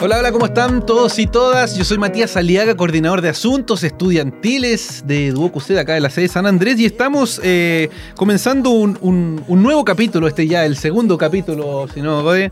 Hola, 0.00 0.20
hola, 0.20 0.30
¿cómo 0.30 0.46
están 0.46 0.86
todos 0.86 1.18
y 1.18 1.26
todas? 1.26 1.76
Yo 1.76 1.84
soy 1.84 1.98
Matías 1.98 2.36
Aliaga, 2.36 2.76
coordinador 2.76 3.20
de 3.20 3.30
asuntos 3.30 3.82
estudiantiles 3.82 5.02
de 5.04 5.32
Duoc 5.32 5.56
UCED 5.56 5.76
acá 5.76 5.94
de 5.94 6.00
la 6.00 6.08
sede 6.08 6.26
de 6.26 6.28
San 6.28 6.46
Andrés 6.46 6.78
y 6.78 6.84
estamos 6.84 7.40
eh, 7.42 7.90
comenzando 8.14 8.70
un, 8.70 9.42
nuevo 9.48 9.84
capítulo, 9.84 10.28
este 10.28 10.46
ya 10.46 10.64
el 10.64 10.76
segundo 10.76 11.18
capítulo, 11.18 11.88
si 11.92 12.00
no, 12.00 12.32
eh, 12.32 12.50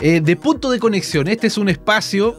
de 0.00 0.36
Punto 0.36 0.70
de 0.70 0.78
Conexión. 0.78 1.28
Este 1.28 1.48
es 1.48 1.58
un 1.58 1.68
espacio 1.68 2.34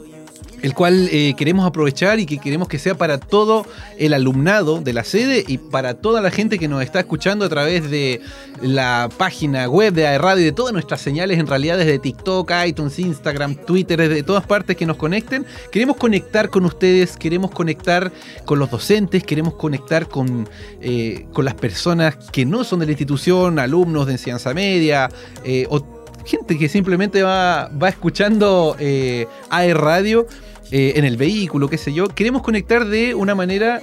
el 0.62 0.74
cual 0.74 1.10
eh, 1.12 1.34
queremos 1.38 1.66
aprovechar 1.66 2.20
y 2.20 2.26
que 2.26 2.38
queremos 2.38 2.68
que 2.68 2.80
sea 2.80 2.96
para 2.96 3.20
todo 3.20 3.66
el 3.98 4.14
alumnado 4.14 4.82
de 4.82 4.94
la 4.94 5.04
sede 5.04 5.44
y 5.48 5.58
para 5.58 5.96
toda 5.96 6.22
la 6.22 6.32
gente 6.32 6.58
que 6.58 6.68
nos 6.68 6.82
está 6.84 7.00
escuchando 7.00 7.46
a 7.46 7.50
través 7.50 7.90
de 7.90 8.22
la 8.62 9.10
página 9.18 9.68
web 9.68 9.94
de 9.94 10.18
Radio 10.18 10.42
y 10.42 10.46
de 10.46 10.52
todas 10.52 10.74
nuestras 10.74 11.02
señales, 11.02 11.40
en 11.40 11.48
realidad 11.48 11.78
desde 11.78 12.00
TikTok, 12.00 12.52
iTunes, 12.66 12.98
Instagram, 13.00 13.56
Twitter, 13.56 13.98
desde 13.98 14.24
todas 14.24 14.46
partes 14.46 14.76
que 14.76 14.86
nos 14.86 14.98
conecten. 14.98 15.46
Queremos 15.72 15.98
conectar 15.98 16.50
con 16.50 16.66
ustedes, 16.66 17.18
queremos 17.18 17.52
conectar 17.52 18.12
con 18.46 18.60
los 18.60 18.72
docentes, 18.72 19.24
queremos 19.24 19.56
conectar 19.56 20.08
con, 20.08 20.50
eh, 20.82 21.28
con 21.34 21.46
las 21.46 21.56
personas 21.56 22.16
que 22.32 22.46
no 22.46 22.64
son 22.64 22.80
de 22.80 22.86
la 22.86 22.92
institución, 22.92 23.60
alumnos 23.60 24.08
de 24.08 24.14
enseñanza 24.14 24.54
media 24.54 25.10
eh, 25.44 25.66
o 25.70 25.97
gente 26.28 26.58
que 26.58 26.70
simplemente 26.70 27.24
va, 27.24 27.70
va 27.70 27.90
escuchando 27.90 28.76
eh, 28.80 29.28
AE 29.50 29.74
Radio 29.74 30.28
eh, 30.72 30.94
en 30.98 31.06
el 31.06 31.16
vehículo, 31.16 31.70
qué 31.70 31.78
sé 31.78 31.94
yo, 31.94 32.08
queremos 32.10 32.42
conectar 32.42 32.86
de 32.86 33.16
una 33.16 33.36
manera 33.36 33.82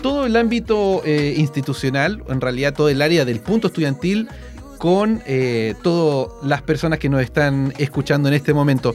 todo 0.00 0.26
el 0.26 0.36
ámbito 0.36 1.02
eh, 1.04 1.34
institucional, 1.36 2.22
en 2.28 2.40
realidad 2.40 2.72
todo 2.74 2.88
el 2.88 3.02
área 3.02 3.24
del 3.24 3.40
punto 3.40 3.66
estudiantil, 3.66 4.28
con 4.78 5.22
eh, 5.26 5.74
todas 5.82 6.28
las 6.42 6.62
personas 6.62 6.98
que 6.98 7.08
nos 7.08 7.22
están 7.22 7.72
escuchando 7.78 8.28
en 8.28 8.34
este 8.34 8.54
momento. 8.54 8.94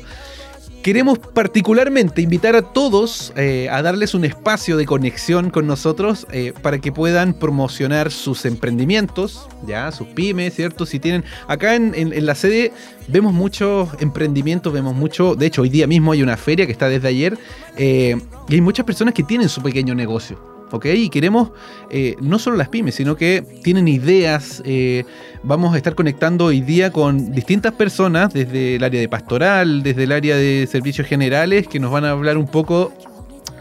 Queremos 0.83 1.19
particularmente 1.19 2.21
invitar 2.21 2.55
a 2.55 2.61
todos 2.61 3.33
eh, 3.35 3.67
a 3.69 3.81
darles 3.81 4.13
un 4.13 4.23
espacio 4.23 4.77
de 4.77 4.85
conexión 4.85 5.49
con 5.49 5.67
nosotros 5.67 6.25
eh, 6.31 6.53
para 6.61 6.80
que 6.80 6.94
puedan 6.94 7.33
promocionar 7.33 8.11
sus 8.11 8.45
emprendimientos, 8.45 9.49
ya, 9.67 9.91
sus 9.91 10.08
pymes, 10.08 10.55
¿cierto? 10.55 10.86
Si 10.86 10.99
tienen, 10.99 11.25
acá 11.47 11.75
en, 11.75 12.25
la 12.25 12.33
sede 12.33 12.71
vemos 13.09 13.33
muchos 13.33 13.89
emprendimientos, 13.99 14.71
vemos 14.71 14.95
mucho, 14.95 15.36
de 15.36 15.47
hecho 15.47 15.63
hoy 15.63 15.69
día 15.69 15.86
mismo 15.86 16.13
hay 16.13 16.23
una 16.23 16.38
feria 16.38 16.66
que 16.66 16.71
está 16.71 16.88
desde 16.88 17.09
ayer 17.09 17.38
eh, 17.75 18.16
y 18.47 18.53
hay 18.53 18.61
muchas 18.61 18.86
personas 18.86 19.14
que 19.14 19.23
tienen 19.23 19.49
su 19.49 19.61
pequeño 19.61 19.93
negocio. 19.95 20.48
¿Ok? 20.72 20.86
Y 20.95 21.09
queremos 21.09 21.52
eh, 21.89 22.16
no 22.22 22.39
solo 22.39 22.58
las 22.58 22.70
pymes, 22.70 22.95
sino 22.95 23.16
que 23.16 23.44
tienen 23.64 23.88
ideas. 23.88 24.62
Eh, 24.66 25.06
vamos 25.44 25.73
a 25.73 25.78
estar 25.78 25.95
conectando 25.95 26.45
hoy 26.45 26.61
día 26.61 26.92
con 26.92 27.31
distintas 27.31 27.73
personas 27.73 28.34
desde 28.34 28.76
el 28.76 28.84
área 28.84 29.02
de 29.02 29.09
pastoral, 29.09 29.84
desde 29.84 30.03
el 30.03 30.11
área 30.11 30.36
de 30.36 30.67
servicios 30.70 31.08
generales, 31.08 31.67
que 31.67 31.80
nos 31.80 31.92
van 31.92 32.06
a 32.06 32.11
hablar 32.11 32.38
un 32.38 32.48
poco 32.48 32.94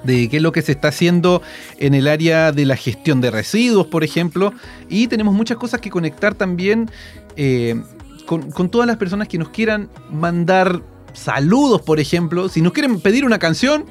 de 0.05 0.29
qué 0.29 0.37
es 0.37 0.43
lo 0.43 0.53
que 0.53 0.63
se 0.63 0.73
está 0.73 0.89
haciendo 0.89 1.43
en 1.79 1.95
el 1.95 2.07
área 2.09 2.53
de 2.53 2.65
la 2.65 2.77
gestión 2.77 3.21
de 3.21 3.31
residuos, 3.31 3.87
por 3.87 4.05
ejemplo. 4.05 4.53
Y 4.89 5.09
tenemos 5.09 5.35
muchas 5.35 5.57
cosas 5.57 5.81
que 5.81 5.91
conectar 5.91 6.35
también 6.35 6.91
eh, 7.37 7.81
con, 8.27 8.51
con 8.51 8.69
todas 8.69 8.87
las 8.87 8.97
personas 8.97 9.29
que 9.29 9.39
nos 9.39 9.49
quieran 9.51 9.89
mandar 10.11 10.83
saludos, 11.13 11.83
por 11.83 11.99
ejemplo. 12.01 12.49
Si 12.49 12.63
nos 12.63 12.73
quieren 12.73 13.01
pedir 13.01 13.25
una 13.25 13.39
canción, 13.39 13.87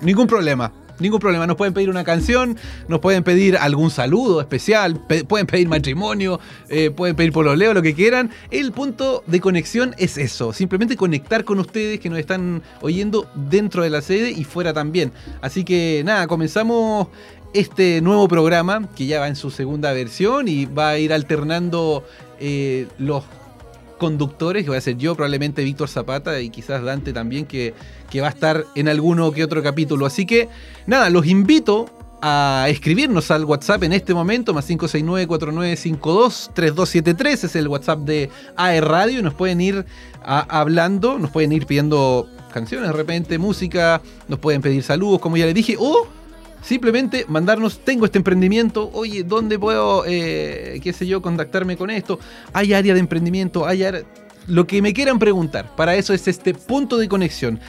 ningún 0.00 0.26
problema 0.26 0.72
ningún 1.00 1.20
problema. 1.20 1.46
Nos 1.46 1.56
pueden 1.56 1.74
pedir 1.74 1.90
una 1.90 2.04
canción, 2.04 2.56
nos 2.88 3.00
pueden 3.00 3.24
pedir 3.24 3.56
algún 3.56 3.90
saludo 3.90 4.40
especial, 4.40 5.00
pueden 5.28 5.46
pedir 5.46 5.68
matrimonio, 5.68 6.40
eh, 6.68 6.90
pueden 6.90 7.16
pedir 7.16 7.32
pololeo, 7.32 7.74
lo 7.74 7.82
que 7.82 7.94
quieran. 7.94 8.30
El 8.50 8.72
punto 8.72 9.24
de 9.26 9.40
conexión 9.40 9.94
es 9.98 10.18
eso, 10.18 10.52
simplemente 10.52 10.96
conectar 10.96 11.44
con 11.44 11.58
ustedes 11.58 12.00
que 12.00 12.10
nos 12.10 12.18
están 12.18 12.62
oyendo 12.80 13.28
dentro 13.34 13.82
de 13.82 13.90
la 13.90 14.02
sede 14.02 14.30
y 14.30 14.44
fuera 14.44 14.72
también. 14.72 15.12
Así 15.40 15.64
que 15.64 16.02
nada, 16.04 16.26
comenzamos 16.26 17.08
este 17.52 18.00
nuevo 18.00 18.28
programa 18.28 18.88
que 18.94 19.06
ya 19.06 19.20
va 19.20 19.28
en 19.28 19.36
su 19.36 19.50
segunda 19.50 19.92
versión 19.92 20.46
y 20.46 20.66
va 20.66 20.90
a 20.90 20.98
ir 20.98 21.12
alternando 21.12 22.04
eh, 22.38 22.86
los 22.98 23.24
conductores, 24.00 24.64
que 24.64 24.70
voy 24.70 24.78
a 24.78 24.80
ser 24.80 24.96
yo, 24.96 25.14
probablemente 25.14 25.62
Víctor 25.62 25.88
Zapata 25.88 26.40
y 26.40 26.48
quizás 26.48 26.82
Dante 26.82 27.12
también, 27.12 27.44
que, 27.44 27.74
que 28.10 28.22
va 28.22 28.28
a 28.28 28.30
estar 28.30 28.64
en 28.74 28.88
alguno 28.88 29.30
que 29.30 29.44
otro 29.44 29.62
capítulo. 29.62 30.06
Así 30.06 30.24
que 30.24 30.48
nada, 30.86 31.10
los 31.10 31.26
invito 31.26 31.90
a 32.22 32.64
escribirnos 32.68 33.30
al 33.30 33.44
WhatsApp 33.44 33.82
en 33.84 33.92
este 33.92 34.14
momento, 34.14 34.54
más 34.54 34.70
569-4952-3273, 34.70 37.44
es 37.44 37.56
el 37.56 37.68
WhatsApp 37.68 37.98
de 38.00 38.30
AE 38.56 38.80
Radio, 38.80 39.20
y 39.20 39.22
nos 39.22 39.34
pueden 39.34 39.60
ir 39.60 39.84
hablando, 40.22 41.18
nos 41.18 41.30
pueden 41.30 41.52
ir 41.52 41.66
pidiendo 41.66 42.26
canciones 42.54 42.88
de 42.88 42.94
repente, 42.94 43.36
música, 43.38 44.00
nos 44.28 44.38
pueden 44.38 44.62
pedir 44.62 44.82
saludos, 44.82 45.20
como 45.20 45.36
ya 45.36 45.44
les 45.44 45.54
dije, 45.54 45.76
o 45.78 46.08
Simplemente 46.62 47.24
mandarnos, 47.28 47.80
tengo 47.80 48.04
este 48.04 48.18
emprendimiento, 48.18 48.90
oye, 48.92 49.24
¿dónde 49.24 49.58
puedo, 49.58 50.04
eh, 50.06 50.78
qué 50.82 50.92
sé 50.92 51.06
yo, 51.06 51.22
contactarme 51.22 51.76
con 51.76 51.90
esto? 51.90 52.18
¿Hay 52.52 52.74
área 52.74 52.94
de 52.94 53.00
emprendimiento? 53.00 53.66
¿Hay 53.66 53.84
Lo 54.46 54.66
que 54.66 54.82
me 54.82 54.92
quieran 54.92 55.18
preguntar, 55.18 55.74
para 55.74 55.96
eso 55.96 56.12
es 56.12 56.28
este 56.28 56.54
punto 56.54 56.98
de 56.98 57.08
conexión. 57.08 57.60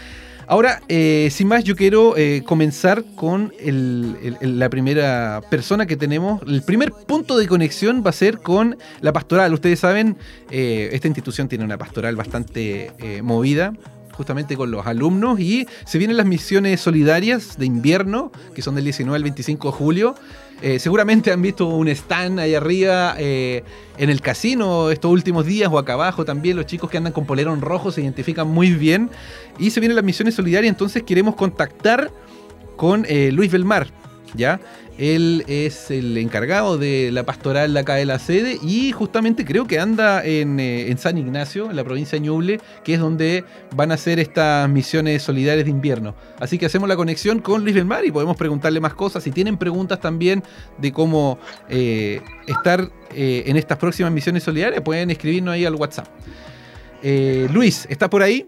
Ahora, 0.47 0.81
eh, 0.89 1.29
sin 1.31 1.47
más, 1.47 1.63
yo 1.63 1.77
quiero 1.77 2.17
eh, 2.17 2.43
comenzar 2.45 3.05
con 3.15 3.53
la 3.61 4.69
primera 4.69 5.41
persona 5.49 5.85
que 5.85 5.95
tenemos. 5.95 6.41
El 6.45 6.61
primer 6.63 6.91
punto 6.91 7.37
de 7.37 7.47
conexión 7.47 8.03
va 8.05 8.09
a 8.09 8.13
ser 8.13 8.39
con 8.39 8.77
la 8.99 9.13
pastoral. 9.13 9.53
Ustedes 9.53 9.79
saben, 9.79 10.17
esta 10.49 11.07
institución 11.07 11.47
tiene 11.47 11.63
una 11.63 11.77
pastoral 11.77 12.17
bastante 12.17 12.91
movida 13.23 13.73
justamente 14.13 14.55
con 14.55 14.71
los 14.71 14.85
alumnos 14.85 15.39
y 15.39 15.67
se 15.85 15.97
vienen 15.97 16.17
las 16.17 16.25
misiones 16.25 16.81
solidarias 16.81 17.57
de 17.57 17.65
invierno, 17.65 18.31
que 18.53 18.61
son 18.61 18.75
del 18.75 18.83
19 18.83 19.15
al 19.15 19.23
25 19.23 19.71
de 19.71 19.77
julio. 19.77 20.15
Eh, 20.61 20.77
seguramente 20.77 21.31
han 21.31 21.41
visto 21.41 21.65
un 21.65 21.87
stand 21.87 22.39
ahí 22.39 22.53
arriba 22.53 23.15
eh, 23.17 23.63
en 23.97 24.11
el 24.11 24.21
casino 24.21 24.91
estos 24.91 25.11
últimos 25.11 25.45
días 25.45 25.69
o 25.71 25.79
acá 25.79 25.93
abajo 25.93 26.23
también. 26.23 26.55
Los 26.55 26.67
chicos 26.67 26.89
que 26.89 26.97
andan 26.97 27.13
con 27.13 27.25
polerón 27.25 27.61
rojo 27.61 27.91
se 27.91 28.01
identifican 28.01 28.47
muy 28.47 28.71
bien. 28.71 29.09
Y 29.57 29.71
se 29.71 29.79
vienen 29.79 29.95
las 29.95 30.05
misiones 30.05 30.35
solidarias, 30.35 30.69
entonces 30.69 31.03
queremos 31.03 31.35
contactar 31.35 32.11
con 32.75 33.05
eh, 33.07 33.31
Luis 33.31 33.51
Belmar, 33.51 33.87
¿ya? 34.35 34.59
Él 34.97 35.43
es 35.47 35.89
el 35.89 36.17
encargado 36.17 36.77
de 36.77 37.09
la 37.11 37.23
pastoral 37.23 37.73
de 37.73 37.79
acá 37.79 37.95
de 37.95 38.05
la 38.05 38.19
sede 38.19 38.59
y 38.61 38.91
justamente 38.91 39.45
creo 39.45 39.65
que 39.65 39.79
anda 39.79 40.23
en, 40.23 40.59
eh, 40.59 40.93
San 40.97 41.17
Ignacio, 41.17 41.69
en 41.69 41.75
la 41.75 41.83
provincia 41.83 42.17
de 42.19 42.25
Ñuble, 42.25 42.59
que 42.83 42.93
es 42.93 42.99
donde 42.99 43.43
van 43.75 43.91
a 43.91 43.95
hacer 43.95 44.19
estas 44.19 44.69
misiones 44.69 45.23
solidarias 45.23 45.65
de 45.65 45.71
invierno. 45.71 46.13
Así 46.39 46.57
que 46.57 46.65
hacemos 46.65 46.87
la 46.87 46.95
conexión 46.95 47.39
con 47.39 47.63
Luis 47.63 47.75
Belmar 47.75 48.05
y 48.05 48.11
podemos 48.11 48.37
preguntarle 48.37 48.79
más 48.79 48.93
cosas. 48.93 49.23
Si 49.23 49.31
tienen 49.31 49.57
preguntas 49.57 49.99
también 49.99 50.43
de 50.77 50.91
cómo 50.91 51.39
eh, 51.69 52.21
estar 52.47 52.91
eh, 53.15 53.43
en 53.47 53.57
estas 53.57 53.77
próximas 53.77 54.11
misiones 54.11 54.43
solidarias, 54.43 54.81
pueden 54.81 55.09
escribirnos 55.09 55.53
ahí 55.53 55.65
al 55.65 55.75
WhatsApp. 55.75 56.07
Luis, 57.03 57.87
¿estás 57.89 58.09
por 58.09 58.21
ahí? 58.21 58.47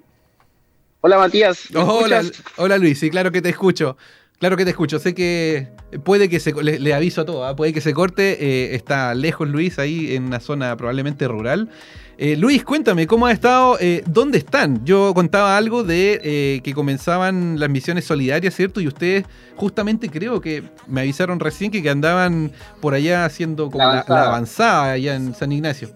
Hola 1.02 1.18
Matías. 1.18 1.68
hola, 1.74 2.22
hola 2.56 2.78
Luis, 2.78 3.00
sí, 3.00 3.10
claro 3.10 3.32
que 3.32 3.42
te 3.42 3.50
escucho. 3.50 3.98
Claro 4.40 4.58
que 4.58 4.66
te 4.66 4.72
escucho. 4.72 5.00
Sé 5.00 5.14
que 5.14 5.70
puede 6.04 6.30
que 6.30 6.40
se. 6.40 6.54
Le, 6.54 6.94
aviso 6.94 7.22
a 7.22 7.26
todo, 7.26 7.46
¿ah? 7.46 7.56
puede 7.56 7.74
que 7.74 7.82
se 7.82 7.94
corte. 7.94 8.38
Eh, 8.42 8.76
está 8.76 9.14
lejos 9.16 9.48
Luis, 9.48 9.80
ahí 9.80 10.16
en 10.16 10.26
una 10.26 10.40
zona 10.40 10.76
probablemente 10.76 11.28
rural. 11.28 11.70
Eh, 12.18 12.36
Luis, 12.36 12.64
cuéntame, 12.64 13.08
¿cómo 13.08 13.26
ha 13.26 13.32
estado? 13.32 13.78
Eh, 13.80 14.04
¿Dónde 14.06 14.38
están? 14.38 14.86
Yo 14.86 15.14
contaba 15.16 15.58
algo 15.58 15.84
de 15.84 16.62
que 16.64 16.74
comenzaban 16.74 17.60
las 17.60 17.70
misiones 17.70 18.06
solidarias, 18.06 18.54
¿cierto? 18.54 18.82
Y 18.82 18.88
ustedes, 18.88 19.26
justamente 19.56 20.10
creo 20.10 20.40
que 20.42 20.64
me 20.88 21.02
avisaron 21.02 21.40
recién 21.40 21.72
que, 21.72 21.90
andaban 21.90 22.52
por 22.82 22.94
allá 22.94 23.26
haciendo 23.26 23.72
como 23.72 23.86
la 23.86 24.02
avanzada, 24.02 24.92
allá 24.92 25.16
en 25.16 25.34
San 25.34 25.52
Ignacio. 25.52 25.90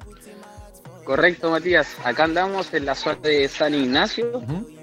Correcto, 1.04 1.52
Matías. 1.52 1.96
Acá 2.04 2.26
andamos 2.26 2.74
en 2.74 2.86
la 2.86 2.96
zona 2.96 3.20
de 3.22 3.48
San 3.48 3.74
Ignacio. 3.74 4.42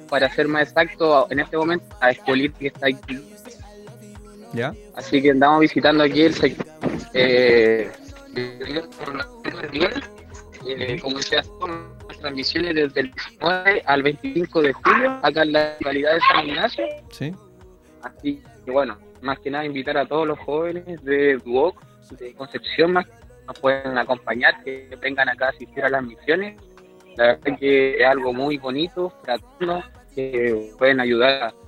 Para 0.08 0.32
ser 0.32 0.48
más 0.48 0.68
exacto, 0.68 1.26
en 1.30 1.40
este 1.40 1.56
momento, 1.56 1.84
la 2.00 2.10
escuelita 2.10 2.58
que 2.58 2.66
está 2.68 2.86
aquí 2.86 3.20
Así 4.94 5.22
que 5.22 5.30
andamos 5.30 5.60
visitando 5.60 6.04
aquí 6.04 6.22
el 6.22 6.34
sector. 6.34 6.66
Eh, 7.14 7.90
eh, 10.66 10.98
como 11.00 11.18
decía, 11.18 11.42
las 12.08 12.18
transmisiones 12.18 12.74
desde 12.74 13.00
el 13.00 13.12
19 13.12 13.82
al 13.86 14.02
25 14.02 14.62
de 14.62 14.72
julio, 14.72 15.18
acá 15.22 15.42
en 15.42 15.52
la 15.52 15.76
localidad 15.78 16.14
de 16.14 16.20
San 16.20 16.48
Ignacio. 16.48 16.84
Sí. 17.10 17.34
Así 18.02 18.42
que 18.64 18.70
bueno, 18.70 18.98
más 19.22 19.38
que 19.40 19.50
nada 19.50 19.64
invitar 19.64 19.96
a 19.96 20.06
todos 20.06 20.26
los 20.26 20.38
jóvenes 20.40 21.02
de 21.04 21.36
Duoc, 21.38 21.82
de 22.18 22.34
Concepción, 22.34 22.92
más 22.92 23.06
que 23.06 23.12
nos 23.46 23.58
pueden 23.58 23.98
acompañar, 23.98 24.62
que 24.62 24.96
vengan 25.00 25.28
acá 25.28 25.46
a 25.46 25.50
asistir 25.50 25.84
a 25.84 25.88
las 25.88 26.02
misiones. 26.02 26.60
La 27.16 27.26
verdad 27.26 27.48
es 27.48 27.58
que 27.58 27.96
es 28.00 28.06
algo 28.06 28.32
muy 28.32 28.58
bonito, 28.58 29.12
gratuito, 29.24 29.82
que 30.14 30.70
pueden 30.78 31.00
ayudar 31.00 31.42
a 31.44 31.63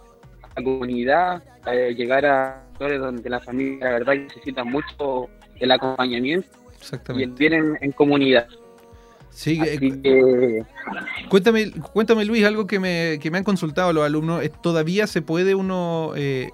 la 0.57 0.63
comunidad, 0.63 1.43
a 1.65 1.73
llegar 1.73 2.25
a 2.27 2.63
donde 2.79 3.31
la 3.31 3.41
familia, 3.41 3.87
la 3.87 3.93
verdad, 3.93 4.15
necesita 4.15 4.65
mucho 4.65 5.29
el 5.59 5.71
acompañamiento 5.71 6.49
y 7.15 7.23
el 7.23 7.31
bien 7.33 7.77
en, 7.81 7.93
comunidad. 7.93 8.47
Sí, 9.31 9.61
eh, 9.63 10.63
cuéntame, 11.29 11.71
cuéntame 11.93 12.25
Luis, 12.25 12.45
algo 12.45 12.67
que 12.67 12.81
me, 12.81 13.19
que 13.21 13.31
me 13.31 13.39
han 13.39 13.45
consultado 13.45 13.93
los 13.93 14.05
alumnos, 14.05 14.43
¿todavía 14.63 15.07
se 15.07 15.21
puede 15.21 15.55
uno 15.55 16.13
eh, 16.17 16.51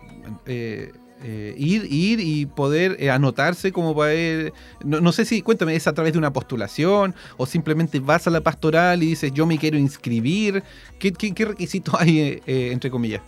eh, 0.46 1.54
ir, 1.56 1.86
ir 1.88 2.18
y 2.18 2.46
poder 2.46 3.08
anotarse 3.08 3.70
como 3.70 3.94
para 3.94 4.14
ir, 4.14 4.52
no, 4.84 5.12
sé 5.12 5.24
si, 5.24 5.42
cuéntame, 5.42 5.76
¿es 5.76 5.86
a 5.86 5.92
través 5.92 6.12
de 6.12 6.18
una 6.18 6.32
postulación 6.32 7.14
o 7.36 7.46
simplemente 7.46 8.00
vas 8.00 8.26
a 8.26 8.30
la 8.30 8.40
pastoral 8.40 9.02
y 9.04 9.06
dices 9.06 9.32
yo 9.32 9.46
me 9.46 9.58
quiero 9.58 9.78
inscribir? 9.78 10.64
¿Qué, 10.98 11.12
qué, 11.12 11.44
requisitos 11.44 11.94
hay, 12.00 12.42
entre 12.46 12.90
comillas? 12.90 13.22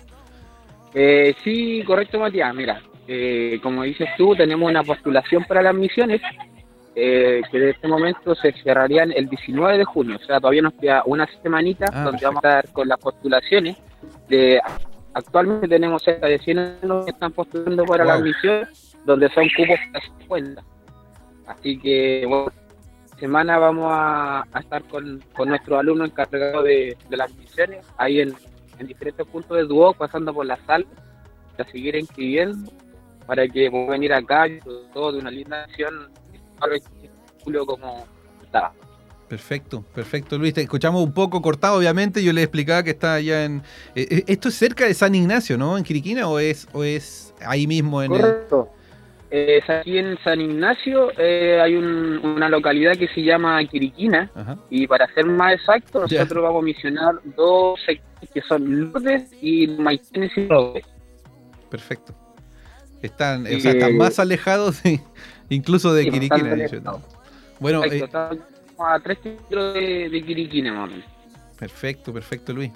Sí, 1.43 1.83
correcto 1.85 2.19
Matías, 2.19 2.55
mira, 2.55 2.81
como 3.63 3.83
dices 3.83 4.09
tú, 4.17 4.35
tenemos 4.35 4.71
una 4.71 4.83
postulación 4.83 5.45
para 5.45 5.63
las 5.63 5.75
misiones 5.75 6.21
eh, 6.97 7.43
que 7.51 7.59
de 7.59 7.71
este 7.71 7.89
momento 7.89 8.37
se 8.37 8.53
cerrarían 8.63 9.11
el 9.11 9.29
19 9.29 9.79
de 9.79 9.85
junio, 9.85 10.17
o 10.23 10.25
sea, 10.25 10.39
todavía 10.39 10.63
nos 10.63 10.75
queda 10.75 11.03
una 11.07 11.29
semanita 11.43 11.87
ah, 11.93 12.05
donde 12.05 12.25
vamos 12.25 12.45
a 12.45 12.61
estar 12.61 12.73
con 12.73 12.89
las 12.89 13.01
postulaciones. 13.01 13.77
De, 14.29 14.61
actualmente 15.13 15.67
tenemos 15.67 16.05
cerca 16.05 16.29
de 16.29 16.39
100 16.39 16.59
alumnos 16.59 17.05
que 17.07 17.11
están 17.11 17.33
postulando 17.33 17.85
para 17.85 18.05
la 18.05 18.19
misión, 18.19 18.69
donde 19.05 19.29
son 19.31 19.49
cupos 19.57 19.79
de 19.93 20.01
50. 20.21 20.63
Así 21.49 21.79
que, 21.81 22.27
bueno, 22.29 22.53
semana 23.19 23.59
vamos 23.59 23.89
a, 23.91 24.45
estar 24.61 24.85
con, 24.85 25.21
con 25.35 25.49
nuestros 25.49 25.81
alumnos 25.81 26.11
encargados 26.11 26.63
de, 26.63 26.97
las 27.11 27.35
misiones, 27.35 27.85
ahí 27.99 28.21
en, 28.21 28.35
diferentes 28.79 29.27
puntos 29.27 29.57
de 29.57 29.65
Duoc, 29.65 29.97
pasando 29.97 30.33
por 30.33 30.47
la 30.47 30.59
sala, 30.67 30.87
a 31.59 31.65
seguir 31.65 31.95
inscribiendo 31.97 32.71
para 33.27 33.49
que 33.49 33.71
puedan 33.71 33.89
venir 33.89 34.13
acá, 34.13 34.47
todo 34.93 35.13
de 35.13 35.19
una 35.19 35.31
linda 35.31 35.65
acción 35.65 36.11
como 37.67 38.07
estaba. 38.43 38.73
Perfecto, 39.29 39.83
perfecto 39.95 40.39
Luis. 40.39 40.55
Te 40.55 40.63
escuchamos 40.63 41.03
un 41.03 41.13
poco 41.13 41.41
cortado, 41.41 41.79
obviamente. 41.79 42.23
Yo 42.23 42.33
le 42.33 42.43
explicaba 42.43 42.83
que 42.83 42.91
está 42.91 43.15
allá 43.15 43.45
en. 43.45 43.63
Eh, 43.95 44.07
eh, 44.11 44.25
esto 44.27 44.49
es 44.49 44.55
cerca 44.55 44.87
de 44.87 44.95
San 44.95 45.15
Ignacio, 45.15 45.57
¿no? 45.57 45.79
¿En 45.79 45.85
Quiriquina 45.85 46.29
o 46.29 46.39
es, 46.39 46.69
o 46.73 46.85
es 46.85 47.35
ahí 47.45 47.67
mismo 47.67 48.03
en 48.03 48.11
Correcto. 48.11 48.71
Es 49.37 49.69
aquí 49.69 49.99
en 49.99 50.17
San 50.23 50.41
Ignacio 50.41 51.11
eh, 51.19 51.61
hay 51.61 51.75
una 51.75 52.49
localidad 52.49 52.93
que 52.93 53.09
se 53.09 53.21
llama 53.21 53.65
Quiriquina 53.65 54.31
y 54.71 54.87
para 54.87 55.13
ser 55.13 55.25
más 55.25 55.55
exacto 55.55 56.03
nosotros 56.03 56.41
vamos 56.41 56.63
a 56.63 56.65
misionar 56.65 57.15
dos 57.37 57.81
sectores 57.85 58.31
que 58.33 58.41
son 58.43 58.93
Lourdes 58.93 59.33
y 59.43 59.67
Maitenes 59.67 60.31
y 60.37 60.47
Lourdes. 60.47 60.85
Perfecto. 61.69 62.15
Están, 63.03 63.45
o 63.45 63.59
sea, 63.59 63.73
están 63.73 63.97
más 63.97 64.21
alejados 64.21 64.81
de, 64.85 65.01
Incluso 65.49 65.93
de 65.93 66.09
Quiriquina, 66.09 66.57
Bueno, 67.59 67.85
eh, 67.87 68.09
a 68.79 69.01
3 69.01 69.19
kilómetros 69.19 69.75
de, 69.75 70.09
de 70.11 70.23
Quiriquina, 70.23 70.89
Perfecto, 71.59 72.13
perfecto, 72.13 72.53
Luis. 72.53 72.71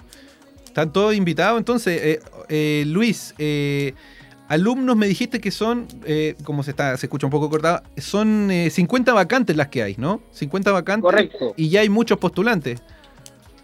Están 0.65 0.91
todos 0.91 1.15
invitados, 1.15 1.57
entonces, 1.57 2.01
eh, 2.03 2.19
eh, 2.49 2.83
Luis, 2.85 3.33
alumnos 4.49 4.97
me 4.97 5.07
dijiste 5.07 5.39
que 5.39 5.51
son, 5.51 5.87
como 6.43 6.63
se 6.63 6.71
está, 6.71 6.97
se 6.97 7.05
escucha 7.05 7.25
un 7.25 7.31
poco 7.31 7.49
cortado, 7.49 7.81
son 7.97 8.49
50 8.69 9.13
vacantes 9.13 9.55
las 9.55 9.69
que 9.69 9.81
hay, 9.81 9.95
¿no? 9.97 10.21
50 10.31 10.71
vacantes. 10.73 11.03
Correcto. 11.03 11.53
Y 11.55 11.69
ya 11.69 11.79
hay 11.79 11.89
muchos 11.89 12.17
postulantes. 12.17 12.83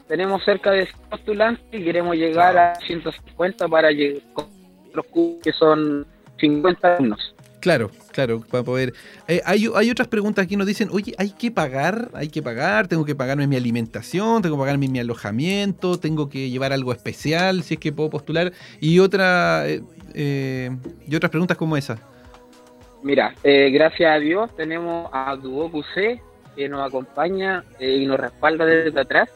Tenemos 0.07 0.45
cerca 0.45 0.71
de 0.71 0.87
postulantes 1.09 1.65
y 1.71 1.83
queremos 1.83 2.15
llegar 2.15 2.57
a 2.57 2.75
150 2.75 3.67
para 3.67 3.91
llegar 3.91 4.21
con 4.33 4.45
los 4.93 5.05
que 5.43 5.51
son 5.51 6.05
50 6.39 6.95
alumnos. 6.95 7.34
Claro, 7.65 7.89
claro, 8.11 8.41
para 8.41 8.63
poder. 8.63 8.93
Eh, 9.27 9.41
hay, 9.43 9.67
hay, 9.73 9.89
otras 9.89 10.07
preguntas 10.07 10.45
aquí 10.45 10.55
nos 10.55 10.67
dicen, 10.67 10.89
oye, 10.91 11.15
hay 11.17 11.31
que 11.31 11.49
pagar, 11.49 12.09
hay 12.13 12.29
que 12.29 12.43
pagar, 12.43 12.87
tengo 12.87 13.05
que 13.05 13.15
pagarme 13.15 13.47
mi 13.47 13.55
alimentación, 13.55 14.43
tengo 14.43 14.55
que 14.55 14.59
pagarme 14.59 14.87
mi 14.87 14.99
alojamiento, 14.99 15.99
tengo 15.99 16.29
que 16.29 16.51
llevar 16.51 16.73
algo 16.73 16.91
especial 16.91 17.63
si 17.63 17.73
es 17.73 17.79
que 17.79 17.91
puedo 17.91 18.11
postular. 18.11 18.53
Y 18.79 18.99
otra 18.99 19.67
eh, 19.67 19.81
eh, 20.13 20.77
y 21.07 21.15
otras 21.15 21.31
preguntas 21.31 21.57
como 21.57 21.75
esa. 21.75 21.97
Mira, 23.01 23.33
gracias 23.43 24.11
a 24.11 24.19
Dios 24.19 24.55
tenemos 24.55 25.09
a 25.11 25.35
Duoc 25.35 25.83
C 25.95 26.21
que 26.55 26.69
nos 26.69 26.87
acompaña 26.87 27.63
y 27.79 28.05
nos 28.05 28.19
respalda 28.19 28.63
desde 28.63 28.99
atrás. 28.99 29.27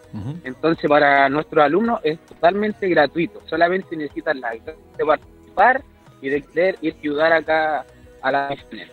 Entonces, 0.44 0.88
para 0.88 1.28
nuestros 1.30 1.66
alumnos 1.66 2.00
es 2.04 2.20
totalmente 2.28 2.88
gratuito. 2.90 3.42
Solamente 3.50 3.98
necesitan 3.98 4.40
la 4.40 4.52
de 4.52 5.04
participar 5.04 5.82
y 6.22 6.30
de 6.30 6.44
querer 6.44 6.76
y 6.80 6.92
ayudar 6.92 7.34
acá 7.34 7.86
a 8.22 8.32
la 8.32 8.50
misiones. 8.50 8.90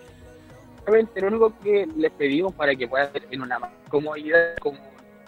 Lo 1.16 1.26
único 1.28 1.52
que 1.60 1.86
les 1.96 2.12
pedimos 2.12 2.54
para 2.54 2.74
que 2.74 2.86
puedan 2.86 3.10
en 3.30 3.42
una 3.42 3.58
comodidad, 3.88 4.56
como 4.60 4.78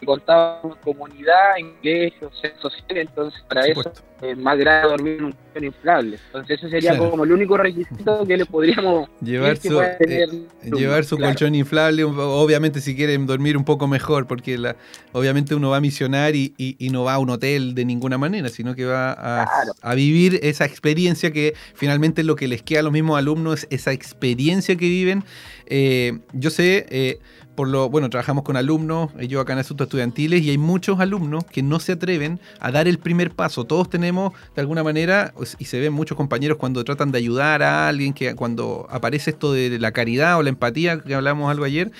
contábamos 0.04 0.76
comunidad, 0.78 1.56
ingresos, 1.58 2.32
social, 2.60 2.98
entonces 2.98 3.42
para 3.48 3.66
eso 3.66 3.92
es 4.22 4.36
más 4.36 4.58
grave 4.58 4.88
dormir 4.88 5.16
en 5.18 5.24
un 5.26 5.32
colchón 5.32 5.64
inflable. 5.64 6.18
Entonces 6.26 6.58
ese 6.58 6.70
sería 6.70 6.98
como 6.98 7.24
el 7.24 7.32
único 7.32 7.56
requisito 7.56 8.26
que 8.26 8.36
le 8.36 8.46
podríamos 8.46 9.08
llevar 9.20 9.56
su, 9.56 9.80
eh, 9.80 10.28
llevar 10.62 11.04
su 11.04 11.16
colchón 11.18 11.54
inflable, 11.54 12.04
obviamente 12.04 12.80
si 12.80 12.96
quieren 12.96 13.26
dormir 13.26 13.56
un 13.56 13.64
poco 13.64 13.86
mejor, 13.86 14.26
porque 14.26 14.58
la, 14.58 14.76
obviamente 15.12 15.54
uno 15.54 15.70
va 15.70 15.76
a 15.76 15.80
misionar 15.80 16.34
y, 16.34 16.54
y, 16.56 16.88
no 16.90 17.04
va 17.04 17.14
a 17.14 17.18
un 17.18 17.30
hotel 17.30 17.74
de 17.74 17.84
ninguna 17.84 18.18
manera, 18.18 18.48
sino 18.48 18.74
que 18.74 18.84
va 18.84 19.12
a, 19.12 19.46
a, 19.82 19.94
vivir 19.94 20.40
esa 20.42 20.64
experiencia 20.64 21.30
que 21.30 21.54
finalmente 21.74 22.22
lo 22.24 22.34
que 22.34 22.48
les 22.48 22.62
queda 22.62 22.80
a 22.80 22.82
los 22.82 22.92
mismos 22.92 23.18
alumnos, 23.18 23.66
esa 23.70 23.92
experiencia 23.92 24.76
que 24.76 24.88
viven. 24.88 25.24
Eh, 25.66 26.18
yo 26.32 26.50
sé... 26.50 27.18
Por 27.58 27.66
lo, 27.66 27.90
bueno, 27.90 28.08
trabajamos 28.08 28.44
con 28.44 28.56
alumnos, 28.56 29.10
yo 29.26 29.40
acá 29.40 29.52
en 29.52 29.58
asuntos 29.58 29.87
estudiantiles, 29.87 30.43
y 30.43 30.50
hay 30.50 30.58
muchos 30.58 31.00
alumnos 31.00 31.43
que 31.44 31.60
no 31.60 31.81
se 31.81 31.90
atreven 31.90 32.38
a 32.60 32.70
dar 32.70 32.87
el 32.87 33.00
primer 33.00 33.32
paso. 33.32 33.64
Todos 33.64 33.90
tenemos, 33.90 34.32
de 34.55 34.60
alguna 34.60 34.84
manera, 34.84 35.34
y 35.58 35.64
se 35.64 35.81
ven 35.81 35.93
muchos 35.93 36.16
compañeros 36.16 36.56
cuando 36.56 36.84
tratan 36.84 37.10
de 37.10 37.19
ayudar 37.19 37.64
a 37.64 37.88
alguien, 37.88 38.12
que 38.12 38.37
cuando 38.37 38.87
aparece 38.90 39.31
esto 39.31 39.52
de 39.52 39.76
la 39.81 39.90
caridad 39.90 40.38
o 40.38 40.44
la 40.44 40.50
empatía, 40.50 41.00
que 41.00 41.16
hablamos 41.16 41.50
algo 41.50 41.64
ayer, 41.64 41.90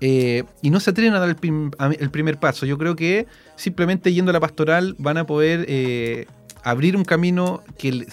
eh, 0.00 0.42
y 0.62 0.70
no 0.70 0.80
se 0.80 0.90
atreven 0.90 1.14
a 1.14 1.20
dar 1.20 1.28
el, 1.28 2.10
primer 2.10 2.40
paso. 2.40 2.66
Yo 2.66 2.76
creo 2.76 2.96
que 2.96 3.28
simplemente 3.54 4.12
yendo 4.12 4.30
a 4.30 4.32
la 4.32 4.40
pastoral 4.40 4.96
van 4.98 5.18
a 5.18 5.26
poder 5.28 5.64
eh, 5.68 6.26
abrir 6.64 6.96
un 6.96 7.04
camino 7.04 7.62
que 7.78 8.04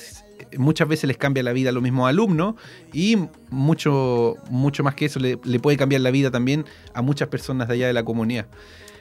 muchas 0.58 0.88
veces 0.88 1.08
les 1.08 1.18
cambia 1.18 1.44
la 1.44 1.54
vida 1.54 1.70
a 1.70 1.72
los 1.72 1.84
mismos 1.84 2.10
alumnos 2.10 2.56
y 2.94 3.18
mucho, 3.50 4.36
mucho 4.50 4.84
más 4.84 4.96
que 4.96 5.06
eso 5.06 5.20
le, 5.20 5.38
puede 5.38 5.78
cambiar 5.78 6.02
la 6.02 6.12
vida 6.12 6.32
también 6.32 6.66
a 6.94 7.02
muchas 7.02 7.28
personas 7.30 7.68
de 7.68 7.76
allá 7.76 7.88
de 7.88 7.94
la 7.94 8.04
comunidad. 8.04 8.48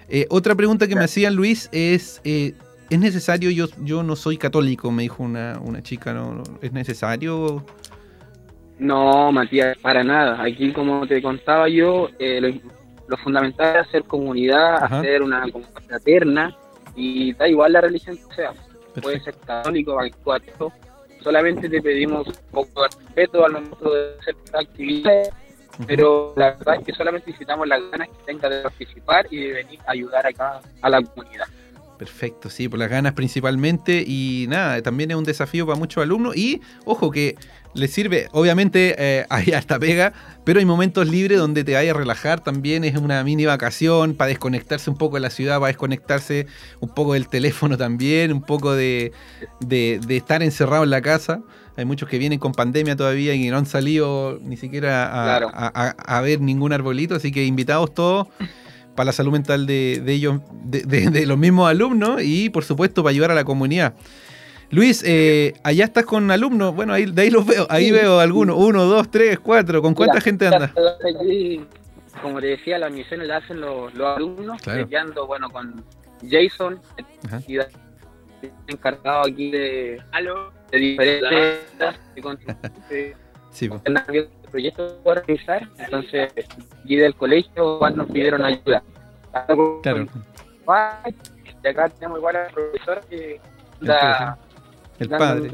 Eh, 0.08 0.26
otra 0.31 0.55
pregunta 0.55 0.88
que 0.88 0.97
me 0.97 1.05
hacían, 1.05 1.35
Luis, 1.35 1.69
es, 1.73 2.20
eh, 2.25 2.55
¿es 2.91 2.99
necesario? 2.99 3.50
Yo, 3.50 3.67
yo 3.82 4.02
no 4.02 4.17
soy 4.17 4.37
católico, 4.37 4.91
me 4.91 5.02
dijo 5.02 5.23
una, 5.23 5.82
chica, 5.82 6.12
¿no? 6.12 6.43
¿Es 6.61 6.72
necesario? 6.72 7.65
No, 8.79 9.31
Matías, 9.31 9.79
para 9.79 10.03
nada. 10.03 10.43
Aquí, 10.43 10.72
como 10.72 11.06
te 11.06 11.22
contaba 11.22 11.69
yo, 11.69 12.08
eh, 12.19 12.60
lo, 13.06 13.17
fundamental 13.19 13.77
es 13.77 13.89
hacer 13.89 14.05
comunidad, 14.05 14.82
hacer 14.82 15.22
una 15.22 15.43
comunidad 15.43 15.82
fraterna 15.86 16.56
y 16.96 17.32
da 17.34 17.48
igual 17.48 17.72
la 17.72 17.81
religión 17.82 18.17
que 18.17 18.34
sea. 18.34 18.53
Puede 19.01 19.20
ser 19.20 19.34
católico, 19.46 19.96
católico, 19.96 20.72
solamente 21.22 21.69
te 21.69 21.81
pedimos 21.81 22.27
un 22.27 22.34
poco 22.50 22.82
de 22.82 22.89
respeto 22.89 23.44
al 23.44 23.53
momento 23.53 23.93
de 23.93 24.15
hacer 24.20 24.34
actividades, 24.55 25.31
pero 25.86 26.34
la 26.36 26.53
verdad 26.53 26.77
es 26.77 26.84
que 26.84 26.93
solamente 26.93 27.31
necesitamos 27.31 27.67
las 27.69 27.81
ganas 27.91 28.08
que 28.08 28.24
tenga 28.27 28.48
de 28.48 28.62
participar 28.62 29.27
y 29.31 29.44
de 29.44 29.53
venir 29.53 29.81
a 29.86 29.93
ayudar 29.93 30.27
acá 30.27 30.60
a 30.82 30.91
la 30.91 31.03
comunidad. 31.03 31.46
Perfecto, 31.98 32.48
sí, 32.48 32.67
por 32.67 32.79
las 32.79 32.89
ganas 32.89 33.12
principalmente 33.12 34.03
y 34.06 34.46
nada, 34.48 34.81
también 34.81 35.10
es 35.10 35.19
un 35.19 35.24
desafío 35.24 35.67
para 35.67 35.79
muchos 35.79 36.03
alumnos 36.03 36.34
y 36.34 36.62
ojo 36.86 37.10
que 37.10 37.36
les 37.74 37.93
sirve, 37.93 38.29
obviamente 38.32 38.94
eh, 38.98 39.27
hay 39.31 39.53
hasta 39.53 39.79
pega, 39.79 40.12
pero 40.44 40.58
hay 40.58 40.65
momentos 40.65 41.08
libres 41.08 41.39
donde 41.39 41.65
te 41.65 41.74
vayas 41.74 41.94
a 41.94 41.98
relajar 41.98 42.41
también, 42.41 42.84
es 42.84 42.96
una 42.96 43.22
mini 43.24 43.46
vacación 43.46 44.15
para 44.15 44.29
desconectarse 44.29 44.91
un 44.91 44.96
poco 44.96 45.17
de 45.17 45.20
la 45.20 45.31
ciudad, 45.31 45.56
para 45.56 45.69
desconectarse 45.69 46.46
un 46.81 46.89
poco 46.89 47.15
del 47.15 47.29
teléfono 47.29 47.77
también, 47.77 48.32
un 48.32 48.43
poco 48.43 48.74
de, 48.74 49.12
estar 50.08 50.43
encerrado 50.43 50.84
en 50.84 50.91
la 50.91 51.03
casa. 51.03 51.41
Hay 51.77 51.84
muchos 51.84 52.08
que 52.08 52.19
vienen 52.19 52.39
con 52.39 52.53
pandemia 52.53 52.96
todavía 52.96 53.34
y 53.34 53.48
no 53.48 53.56
han 53.56 53.65
salido 53.65 54.39
ni 54.43 54.56
siquiera 54.56 55.39
a, 55.39 55.89
a 55.89 56.20
ver 56.20 56.41
ningún 56.41 56.72
arbolito, 56.72 57.15
así 57.15 57.32
que 57.32 57.44
invitados 57.44 57.94
todos 57.94 58.27
para 58.94 59.06
la 59.06 59.12
salud 59.12 59.32
mental 59.32 59.67
de, 59.67 60.03
ellos, 60.06 60.41
de, 60.65 61.24
los 61.27 61.39
mismos 61.39 61.70
alumnos 61.70 62.22
y 62.22 62.50
por 62.50 62.65
supuesto 62.65 63.03
para 63.03 63.10
ayudar 63.10 63.31
a 63.31 63.34
la 63.34 63.44
comunidad. 63.44 63.94
Luis, 64.70 65.03
eh, 65.05 65.55
allá 65.65 65.84
estás 65.84 66.05
con 66.05 66.31
alumnos, 66.31 66.74
bueno, 66.74 66.93
ahí, 66.93 67.06
de 67.06 67.22
ahí 67.22 67.31
los 67.31 67.44
veo, 67.44 67.67
ahí 67.69 67.91
veo 67.91 68.20
algunos, 68.20 68.56
uno, 68.56 68.84
dos, 68.84 69.10
tres, 69.10 69.41
cuatro, 69.41 69.82
¿con 69.82 69.94
cuánta 69.94 70.20
gente 70.20 70.46
anda? 70.46 70.72
como 72.22 72.41
te 72.41 72.48
decía, 72.48 72.79
las 72.79 72.93
misiones 72.93 73.27
las 73.27 73.44
hacen 73.44 73.60
los, 73.60 73.93
alumnos, 73.94 74.60
claro. 74.62 75.27
bueno, 75.27 75.50
con 75.50 75.82
Jason, 76.29 76.81
encargado 78.69 79.22
aquí 79.22 79.50
de, 79.50 80.00
de 80.70 80.79
diferentes 80.79 81.31
de, 82.89 83.17
sí, 83.50 83.70
proyectos 84.50 84.93
para 85.05 85.20
organizar, 85.20 85.69
entonces 85.79 86.32
y 86.84 86.96
del 86.96 87.15
colegio 87.15 87.81
nos 87.94 88.06
pidieron 88.08 88.44
ayuda. 88.44 88.82
claro. 89.82 90.06
Y 91.62 91.69
acá 91.69 91.89
tenemos 91.89 92.19
igual 92.19 92.36
al 92.36 92.53
profesor 92.53 93.00
que 93.10 93.41
el 95.00 95.08
padre. 95.08 95.50